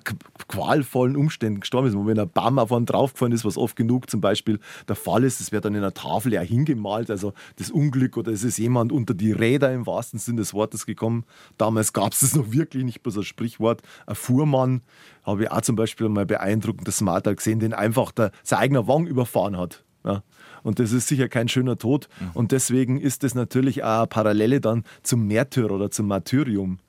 [0.48, 1.96] qualvollen Umständen gestorben ist.
[1.96, 5.40] wenn ein Baum auf einen draufgefallen ist, was oft genug zum Beispiel der Fall ist,
[5.40, 8.92] das wird dann in einer Tafel ja hingemalt, also das Unglück oder es ist jemand
[8.92, 11.24] unter die Räder im wahrsten Sinne des Wortes gekommen.
[11.58, 13.82] Damals gab es das noch wirklich, nicht bloß ein Sprichwort.
[14.06, 14.82] Ein Fuhrmann
[15.24, 18.88] habe ich auch zum Beispiel mal beeindruckend das Smarter gesehen, den einfach der, sein eigener
[18.88, 19.84] Wagen überfahren hat.
[20.04, 20.24] Ja.
[20.64, 22.10] Und das ist sicher kein schöner Tod.
[22.20, 22.32] Mhm.
[22.34, 26.80] Und deswegen ist das natürlich auch eine Parallele dann zum Märtyrer oder zum Martyrium.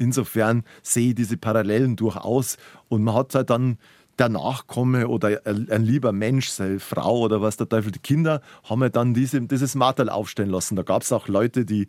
[0.00, 2.56] Insofern sehe ich diese Parallelen durchaus.
[2.88, 3.76] Und man hat halt dann
[4.18, 8.80] der Nachkomme oder ein lieber Mensch, seine Frau oder was der Teufel, die Kinder, haben
[8.80, 10.74] halt dann diese, dieses Martel aufstellen lassen.
[10.74, 11.82] Da gab es auch Leute, die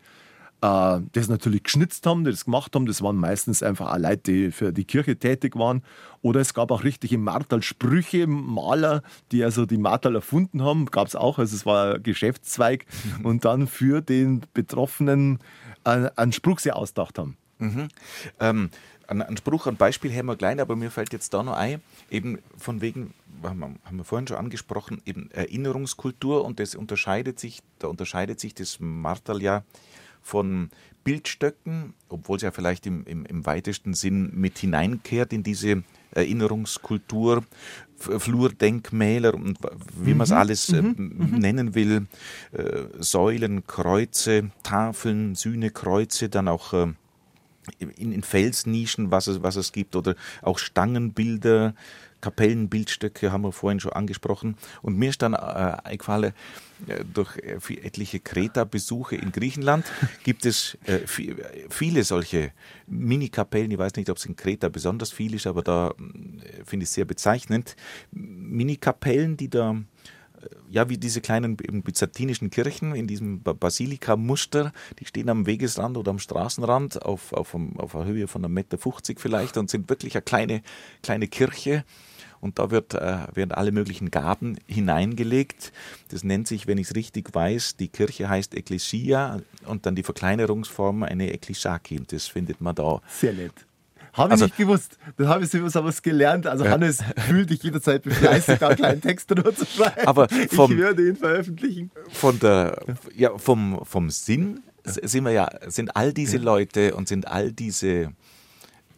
[0.61, 2.85] äh, das natürlich geschnitzt haben, die das gemacht haben.
[2.85, 5.83] Das waren meistens einfach auch Leute, die für die Kirche tätig waren.
[6.21, 10.87] Oder es gab auch richtige Martal-Sprüche, Maler, die also die Martal erfunden haben.
[10.87, 12.85] Gab es auch, also es war ein Geschäftszweig.
[13.23, 15.39] und dann für den Betroffenen
[15.83, 17.37] einen Spruch sie ausgedacht haben.
[17.61, 17.87] Mhm.
[18.39, 18.69] Ähm,
[19.07, 22.39] ein, Spruch, ein Beispiel haben wir gleich, aber mir fällt jetzt da noch ein, eben
[22.57, 28.39] von wegen, haben wir vorhin schon angesprochen, eben Erinnerungskultur und das unterscheidet sich, da unterscheidet
[28.39, 29.63] sich das Martal ja
[30.21, 30.69] von
[31.03, 37.43] Bildstöcken, obwohl es ja vielleicht im, im, im weitesten Sinn mit hineinkehrt in diese Erinnerungskultur,
[37.97, 39.59] Flurdenkmäler und
[39.95, 40.37] wie man es mhm.
[40.37, 40.95] alles äh, mhm.
[40.97, 41.39] mhm.
[41.39, 42.07] nennen will,
[42.51, 46.87] äh, Säulen, Kreuze, Tafeln, Sühne, Kreuze, dann auch äh,
[47.79, 51.73] in, in Felsnischen, was es, was es gibt, oder auch Stangenbilder,
[52.21, 54.55] Kapellenbildstöcke haben wir vorhin schon angesprochen.
[54.81, 55.37] Und mir ist dann äh,
[55.83, 56.33] eingefallen,
[56.87, 59.85] äh, durch äh, etliche Kreta-Besuche in Griechenland
[60.23, 60.99] gibt es äh,
[61.69, 62.51] viele solche
[62.87, 63.71] Mini-Kapellen.
[63.71, 66.89] Ich weiß nicht, ob es in Kreta besonders viel ist, aber da äh, finde ich
[66.89, 67.75] es sehr bezeichnend.
[68.11, 69.75] Mini-Kapellen, die da
[70.71, 76.19] ja, wie diese kleinen byzantinischen Kirchen in diesem Basilika-Muster, die stehen am Wegesrand oder am
[76.19, 80.61] Straßenrand auf, auf, auf einer Höhe von 1,50 Meter vielleicht und sind wirklich eine kleine,
[81.03, 81.83] kleine Kirche.
[82.39, 85.73] und da wird, äh, werden alle möglichen Gaben hineingelegt.
[86.07, 90.03] Das nennt sich, wenn ich es richtig weiß, die Kirche heißt Ecclesia und dann die
[90.03, 92.01] Verkleinerungsform eine Ecclesiaki.
[92.07, 93.01] Das findet man da.
[93.07, 93.53] Sehr nett.
[94.13, 94.97] Habe ich also, nicht gewusst.
[95.17, 96.45] Dann habe ich sowas was gelernt.
[96.45, 96.71] Also ja.
[96.71, 100.07] Hannes fühlt dich jederzeit befleißigt, da einen kleinen Text drüber zu schreiben.
[100.07, 101.91] Aber vom, ich werde ihn veröffentlichen.
[102.09, 102.83] Von der,
[103.15, 108.11] ja, vom, vom Sinn sind wir ja, sind all diese Leute und sind all diese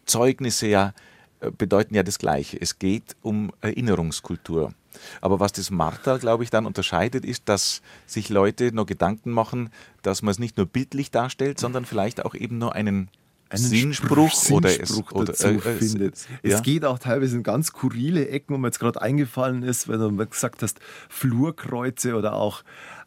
[0.05, 0.93] Zeugnisse ja,
[1.41, 2.59] äh, bedeuten ja das Gleiche.
[2.59, 4.73] Es geht um Erinnerungskultur.
[5.21, 9.69] Aber was das Martha, glaube ich, dann unterscheidet, ist, dass sich Leute nur Gedanken machen,
[10.01, 13.09] dass man es nicht nur bildlich darstellt, sondern vielleicht auch eben nur einen
[13.53, 16.27] einen Sinnspruch, Sinnspruch oder, es, oder dazu äh, findet.
[16.43, 16.57] Ja.
[16.57, 19.99] Es geht auch teilweise in ganz skurrile Ecken, wo mir jetzt gerade eingefallen ist, wenn
[19.99, 20.79] du gesagt hast,
[21.09, 22.63] Flurkreuze oder auch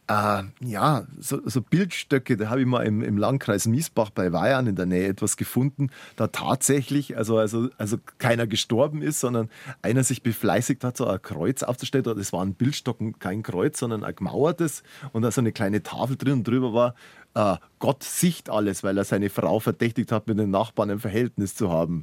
[0.08, 4.68] äh, ja, so, so, Bildstöcke, da habe ich mal im, im Landkreis Miesbach bei Weihern
[4.68, 9.50] in der Nähe etwas gefunden, da tatsächlich, also, also, also keiner gestorben ist, sondern
[9.82, 12.04] einer sich befleißigt hat, so ein Kreuz aufzustellen.
[12.04, 16.16] Das war ein Bildstock, kein Kreuz, sondern ein gemauertes und da so eine kleine Tafel
[16.16, 16.94] drin und drüber war
[17.36, 21.54] äh, Gott sicht alles, weil er seine Frau verdächtigt hat, mit den Nachbarn ein Verhältnis
[21.54, 22.00] zu haben.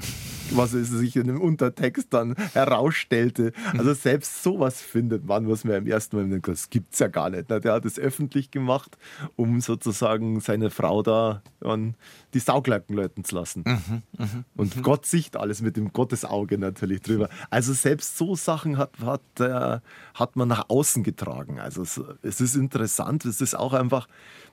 [0.52, 3.54] Was sich in dem Untertext dann herausstellte.
[3.76, 7.08] Also selbst sowas findet man, was mir im ersten Mal denkt, das gibt es ja
[7.08, 7.50] gar nicht.
[7.50, 8.96] Der hat es öffentlich gemacht,
[9.36, 11.96] um sozusagen seine Frau da an
[12.36, 13.64] die Sauglacken läuten zu lassen.
[13.66, 14.82] Mhm, mh, Und mh.
[14.84, 17.30] Gott sicht alles mit dem Gottesauge natürlich drüber.
[17.50, 19.80] Also selbst so Sachen hat, hat, äh,
[20.14, 21.60] hat man nach außen getragen.
[21.60, 24.08] Also es, es ist interessant, es ist auch einfach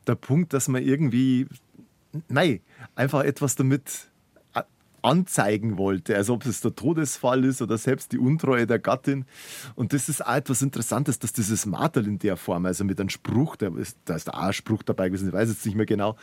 [0.07, 1.47] der Punkt, dass man irgendwie,
[2.29, 2.61] nein,
[2.95, 4.11] einfach etwas damit
[5.03, 9.25] anzeigen wollte, also ob es der Todesfall ist oder selbst die Untreue der Gattin.
[9.75, 13.09] Und das ist auch etwas Interessantes, dass dieses Martel in der Form, also mit einem
[13.09, 15.87] Spruch, da ist, da ist auch ein Spruch dabei gewesen, ich weiß jetzt nicht mehr
[15.87, 16.17] genau,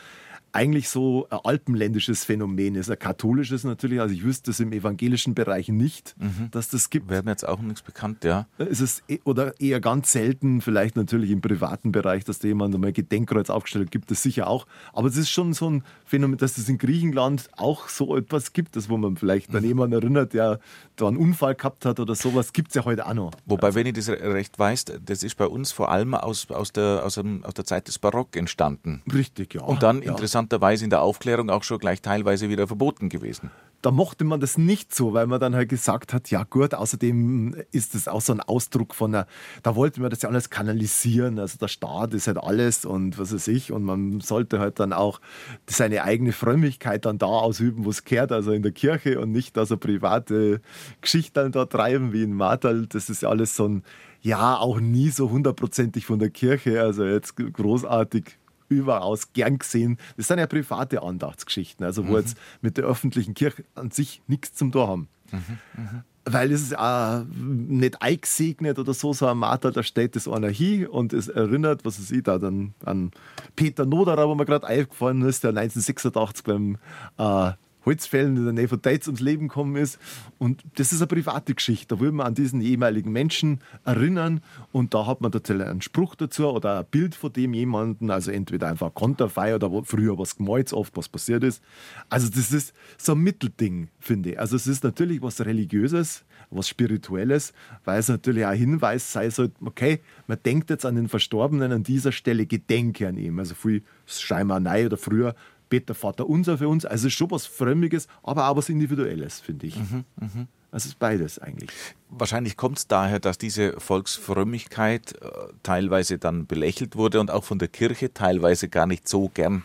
[0.52, 2.90] eigentlich so ein alpenländisches Phänomen ist.
[2.90, 6.50] Ein katholisches natürlich, also ich wüsste es im evangelischen Bereich nicht, mhm.
[6.50, 7.08] dass das gibt.
[7.08, 8.46] Wäre mir jetzt auch nichts bekannt, ja.
[8.58, 12.74] Ist es e, oder eher ganz selten, vielleicht natürlich im privaten Bereich, dass da jemand
[12.74, 14.66] einmal Gedenkkreuz aufgestellt hat, gibt es sicher auch.
[14.92, 18.76] Aber es ist schon so ein Phänomen, dass es in Griechenland auch so etwas gibt,
[18.76, 19.68] das wo man vielleicht an mhm.
[19.68, 20.60] jemanden erinnert, der
[20.96, 23.32] da einen Unfall gehabt hat oder sowas, gibt es ja heute auch noch.
[23.46, 23.78] Wobei, also.
[23.78, 27.14] wenn ich das recht weiß, das ist bei uns vor allem aus, aus, der, aus,
[27.14, 29.02] dem, aus der Zeit des Barock entstanden.
[29.12, 29.62] Richtig, ja.
[29.62, 30.10] Und dann ja.
[30.10, 33.50] interessant interessanterweise in der Aufklärung auch schon gleich teilweise wieder verboten gewesen.
[33.82, 37.54] Da mochte man das nicht so, weil man dann halt gesagt hat, ja gut, außerdem
[37.70, 39.26] ist das auch so ein Ausdruck von einer,
[39.62, 43.32] da wollte man das ja alles kanalisieren, also der Staat ist halt alles und was
[43.32, 43.70] weiß ich.
[43.70, 45.20] Und man sollte halt dann auch
[45.68, 49.56] seine eigene Frömmigkeit dann da ausüben, wo es kehrt, also in der Kirche und nicht
[49.56, 50.60] also private
[51.00, 53.84] Geschichten da treiben wie in Martal, das ist alles so ein,
[54.20, 58.37] ja, auch nie so hundertprozentig von der Kirche, also jetzt großartig
[58.68, 59.98] überaus gern gesehen.
[60.16, 62.18] Das sind ja private Andachtsgeschichten, also wo mhm.
[62.18, 65.08] jetzt mit der öffentlichen Kirche an sich nichts zum Tor haben.
[65.32, 65.58] Mhm.
[65.76, 66.02] Mhm.
[66.24, 70.50] Weil es ist auch nicht eingesegnet oder so, so ein Marter, da steht das einer
[70.50, 73.12] hin und es erinnert, was weiß ich, da dann an
[73.56, 76.76] Peter Noderer, wo mir gerade eingefallen ist, der 1986 beim
[77.16, 77.52] äh,
[77.84, 79.98] Holzfällen in der Nähe von Deitz ums Leben gekommen ist.
[80.38, 81.94] Und das ist eine private Geschichte.
[81.94, 84.40] Da will man an diesen ehemaligen Menschen erinnern
[84.72, 88.30] und da hat man natürlich einen Spruch dazu oder ein Bild von dem jemanden, also
[88.30, 91.62] entweder einfach ein Konterfei oder früher was gemalt, oft was passiert ist.
[92.08, 94.40] Also das ist so ein Mittelding, finde ich.
[94.40, 97.52] Also es ist natürlich was Religiöses, was Spirituelles,
[97.84, 101.72] weil es natürlich auch ein Hinweis sei soll, okay, man denkt jetzt an den Verstorbenen
[101.72, 103.38] an dieser Stelle, gedenke an ihm.
[103.38, 105.34] Also viel scheinbar neu oder früher
[105.68, 106.84] Peter Vater unser für uns.
[106.84, 109.76] Also schon was Frömmiges, aber auch was Individuelles, finde ich.
[109.76, 110.46] Mhm, mh.
[110.70, 111.70] Also es ist beides eigentlich.
[112.10, 115.28] Wahrscheinlich kommt es daher, dass diese Volksfrömmigkeit äh,
[115.62, 119.62] teilweise dann belächelt wurde und auch von der Kirche teilweise gar nicht so gern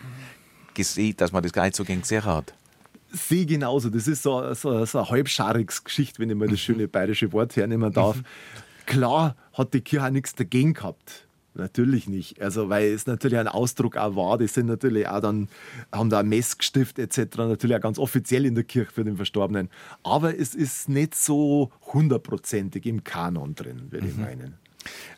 [0.74, 2.54] gesehen, dass man das gar nicht so gern gesehen hat.
[3.12, 3.89] Sehe genauso.
[3.89, 6.58] Das ist so, so, so eine halbschariges Geschichte, wenn ich mal das mhm.
[6.58, 8.18] schöne bayerische Wort hernehmen darf.
[8.18, 8.26] Mhm.
[8.86, 11.28] Klar hat die Kirche auch nichts dagegen gehabt.
[11.56, 12.41] Natürlich nicht.
[12.41, 14.38] Also, weil es natürlich ein Ausdruck auch war.
[14.38, 15.49] Die sind natürlich auch dann,
[15.91, 17.38] haben da ein Messgestift etc.
[17.38, 19.70] Natürlich auch ganz offiziell in der Kirche für den Verstorbenen.
[20.04, 24.12] Aber es ist nicht so hundertprozentig im Kanon drin, würde mhm.
[24.12, 24.54] ich meinen.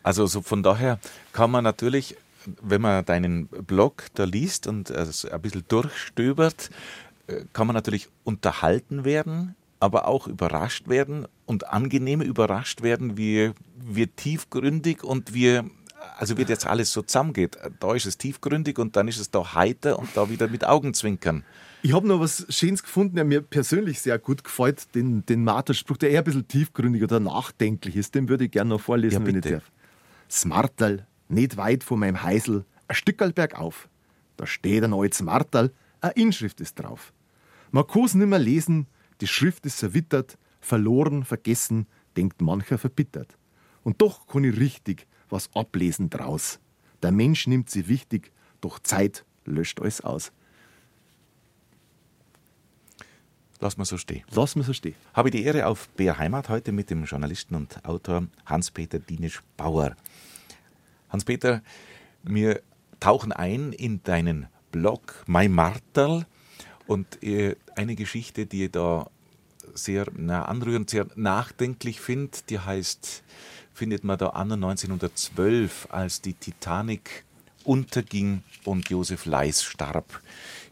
[0.02, 0.98] Also, so von daher
[1.32, 2.16] kann man natürlich,
[2.62, 6.70] wenn man deinen Blog da liest und also ein bisschen durchstöbert,
[7.28, 13.52] äh, kann man natürlich unterhalten werden, aber auch überrascht werden und angenehm überrascht werden, wie,
[13.76, 15.62] wie tiefgründig und wie
[16.18, 17.56] also wie jetzt alles so zusammengeht.
[17.80, 21.44] Da ist es tiefgründig und dann ist es da heiter und da wieder mit Augenzwinkern.
[21.82, 25.96] Ich habe noch was Schönes gefunden, der mir persönlich sehr gut gefällt, den, den Marterspruch,
[25.98, 28.14] der eher ein bisschen tiefgründig oder nachdenklich ist.
[28.14, 29.70] Den würde ich gerne noch vorlesen, ja, wenn ich darf.
[30.30, 33.88] Smartal, nicht weit von meinem Heisel, ein Stückerl bergauf.
[34.36, 37.12] Da steht ein altes Martal, eine Inschrift ist drauf.
[37.70, 38.86] Man kann es nimmer lesen,
[39.20, 41.86] die Schrift ist zerwittert, verloren, vergessen,
[42.16, 43.36] denkt mancher verbittert.
[43.82, 46.58] Und doch kann ich richtig was ablesen draus.
[47.02, 50.32] Der Mensch nimmt sie wichtig, doch Zeit löscht alles aus.
[53.60, 54.22] Lass mal so stehen.
[54.32, 54.94] Lass mal so stehen.
[55.14, 59.96] Habe die Ehre auf BR Heimat heute mit dem Journalisten und Autor Hans-Peter Dienisch-Bauer.
[61.08, 61.62] Hans-Peter,
[62.22, 62.60] wir
[63.00, 66.26] tauchen ein in deinen Blog My Martel
[66.86, 69.08] und äh, eine Geschichte, die ich da
[69.74, 73.22] sehr na, anrührend, sehr nachdenklich finde, die heißt,
[73.76, 77.24] findet man da an 1912, als die Titanic
[77.62, 80.22] unterging und Josef Leis starb.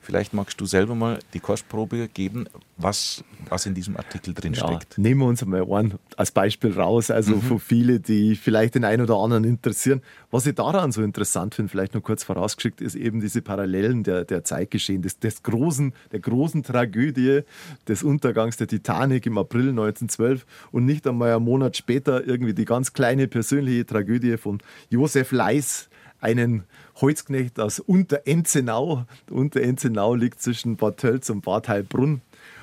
[0.05, 2.47] Vielleicht magst du selber mal die Kostprobe geben,
[2.77, 4.99] was, was in diesem Artikel drin ja, steckt.
[4.99, 7.41] Nehmen wir uns mal einen als Beispiel raus, also mhm.
[7.41, 10.03] für viele, die vielleicht den einen oder anderen interessieren.
[10.31, 14.25] Was ich daran so interessant finde, vielleicht noch kurz vorausgeschickt, ist eben diese Parallelen der,
[14.25, 17.41] der Zeitgeschehen, des, des großen, der großen Tragödie
[17.89, 22.67] des Untergangs der Titanic im April 1912 und nicht einmal einen Monat später irgendwie die
[22.67, 24.59] ganz kleine persönliche Tragödie von
[24.91, 25.89] Josef Leis,
[26.25, 26.65] einen
[26.97, 29.05] Holzknecht aus Unterenzenau.
[29.31, 32.23] Unterenzenau liegt zwischen Bad Tölz und Bad Heilbrunn.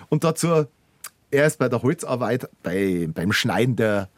[0.09, 0.66] Und dazu,
[1.30, 4.09] er ist bei der Holzarbeit, bei, beim Schneiden der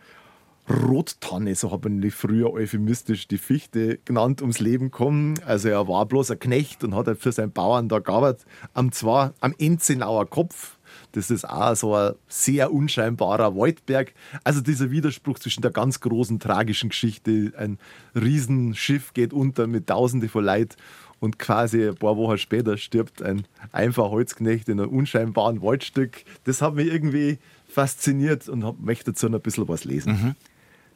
[0.70, 5.36] Rottanne, so hat man die früher euphemistisch die Fichte genannt, ums Leben kommen.
[5.46, 8.46] Also er war bloß ein Knecht und hat halt für seinen Bauern da gearbeitet.
[8.74, 10.78] Am zwar am Enzenauer Kopf,
[11.14, 14.14] das ist auch so ein sehr unscheinbarer Waldberg.
[14.44, 17.78] Also dieser Widerspruch zwischen der ganz großen tragischen Geschichte, ein
[18.16, 20.76] Riesenschiff geht unter mit Tausende von Leid
[21.20, 26.26] und quasi ein paar Wochen später stirbt ein einfacher Holzknecht in einem unscheinbaren Waldstück.
[26.46, 27.38] Das hat mich irgendwie
[27.68, 30.14] fasziniert und möchte dazu noch ein bisschen was lesen.
[30.14, 30.36] Mhm.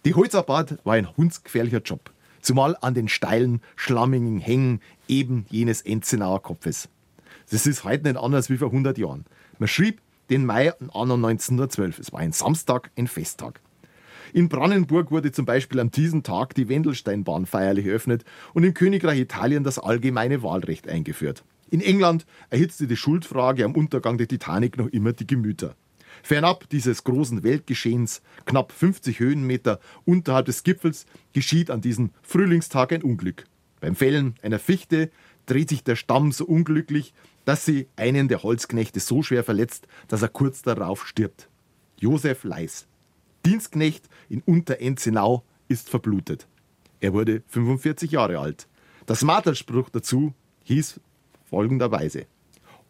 [0.04, 2.12] Die Holzarbeit war ein hundsgefährlicher Job,
[2.42, 6.90] zumal an den steilen, schlammigen Hängen eben jenes Enzenauer Kopfes.
[7.52, 9.26] Das ist heute nicht anders wie vor 100 Jahren.
[9.60, 12.00] Man schrieb den Mai anno 1912.
[12.00, 13.62] Es war ein Samstag, ein Festtag.
[14.34, 19.20] In Brandenburg wurde zum Beispiel an diesem Tag die Wendelsteinbahn feierlich eröffnet und im Königreich
[19.20, 21.44] Italien das allgemeine Wahlrecht eingeführt.
[21.70, 25.76] In England erhitzte die Schuldfrage am Untergang der Titanic noch immer die Gemüter.
[26.24, 33.04] Fernab dieses großen Weltgeschehens, knapp 50 Höhenmeter unterhalb des Gipfels, geschieht an diesem Frühlingstag ein
[33.04, 33.46] Unglück.
[33.80, 35.12] Beim Fällen einer Fichte
[35.46, 37.14] dreht sich der Stamm so unglücklich,
[37.48, 41.48] dass sie einen der Holzknechte so schwer verletzt, dass er kurz darauf stirbt.
[41.98, 42.88] Josef Leis,
[43.46, 46.46] Dienstknecht in Unterenzenau, ist verblutet.
[47.00, 48.68] Er wurde 45 Jahre alt.
[49.06, 50.34] Das Martelspruch dazu
[50.66, 51.00] hieß
[51.50, 52.26] folgenderweise: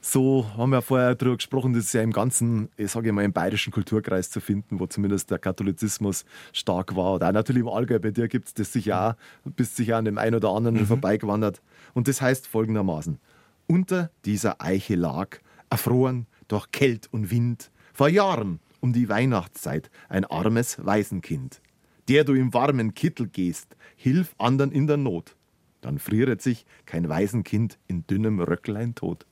[0.00, 3.32] So haben wir vorher darüber gesprochen, das ist ja im ganzen, ich sage mal, im
[3.32, 6.24] bayerischen Kulturkreis zu finden, wo zumindest der Katholizismus
[6.54, 7.16] stark war.
[7.16, 9.10] Oder auch natürlich im Allgäu, bei dir gibt es das sicher
[9.44, 10.86] auch, bist sicher an dem einen oder anderen mhm.
[10.86, 11.60] vorbeigewandert.
[11.92, 13.18] Und das heißt folgendermaßen:
[13.66, 20.24] Unter dieser Eiche lag, erfroren durch Kält und Wind, vor Jahren um die Weihnachtszeit ein
[20.24, 21.60] armes Waisenkind.
[22.08, 25.36] Der du im warmen Kittel gehst, hilf andern in der Not.
[25.80, 29.26] Dann frieret sich kein Waisenkind in dünnem Röcklein tot.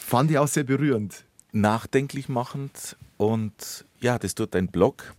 [0.00, 1.24] Fand ich auch sehr berührend.
[1.52, 5.14] Nachdenklich machend und ja, das tut dein Blog.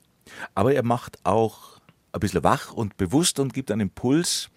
[0.56, 1.80] Aber er macht auch
[2.12, 4.50] ein bisschen wach und bewusst und gibt einen Impuls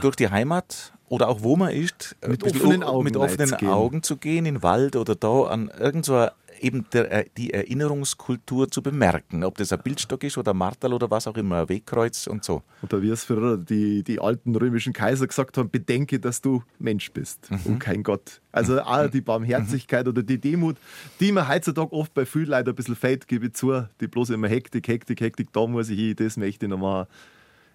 [0.00, 4.16] durch die Heimat oder auch wo man ist, mit offenen Augen, mit offenen Augen zu
[4.16, 9.44] gehen, in den Wald oder da an irgendeiner eben der, äh, die Erinnerungskultur zu bemerken.
[9.44, 12.44] Ob das ein Bildstock ist oder ein Martel oder was auch immer, ein Wegkreuz und
[12.44, 12.62] so.
[12.82, 17.12] Oder wie es früher die, die alten römischen Kaiser gesagt haben, bedenke, dass du Mensch
[17.12, 17.60] bist mhm.
[17.64, 18.40] und kein Gott.
[18.52, 20.12] Also auch die Barmherzigkeit mhm.
[20.12, 20.76] oder die Demut,
[21.20, 24.30] die mir heutzutage oft bei vielen Leuten ein bisschen fällt, gebe ich zu, die bloß
[24.30, 27.06] immer Hektik, Hektik, Hektik, da muss ich hin, das möchte ich noch machen.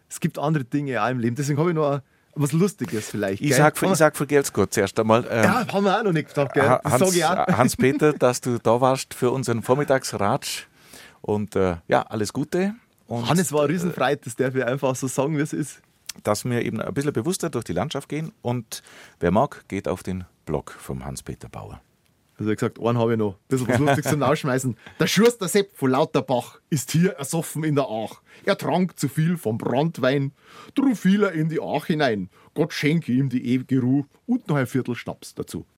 [0.09, 1.35] Es gibt andere Dinge auch im Leben.
[1.35, 2.01] Deswegen habe ich noch
[2.35, 3.41] was Lustiges vielleicht.
[3.41, 5.25] Ich sage für, sag für Geld Gott zuerst einmal.
[5.29, 6.67] Ähm, ja, haben wir auch noch nicht gesagt, gell?
[6.83, 10.67] Hans, Hans-Peter, dass du da warst für unseren Vormittagsratsch.
[11.21, 12.73] Und äh, ja, alles Gute.
[13.07, 15.81] Und, Hannes war Riesenfreit, das darf ich einfach so sagen, wie es ist.
[16.23, 18.83] dass wir eben ein bisschen bewusster durch die Landschaft gehen und
[19.19, 21.81] wer mag, geht auf den Blog vom Hans-Peter Bauer.
[22.43, 23.35] Also er gesagt, einen habe ich noch.
[23.35, 24.77] Ein bisschen was Lustiges zum.
[24.99, 28.21] Der Schuster Sepp von Lauterbach ist hier ersoffen in der Ach.
[28.43, 30.33] Er trank zu viel vom Brandwein,
[30.75, 32.29] drum fiel er in die Ach hinein.
[32.53, 35.65] Gott schenke ihm die ewige Ruhe und noch ein Viertel Schnaps dazu.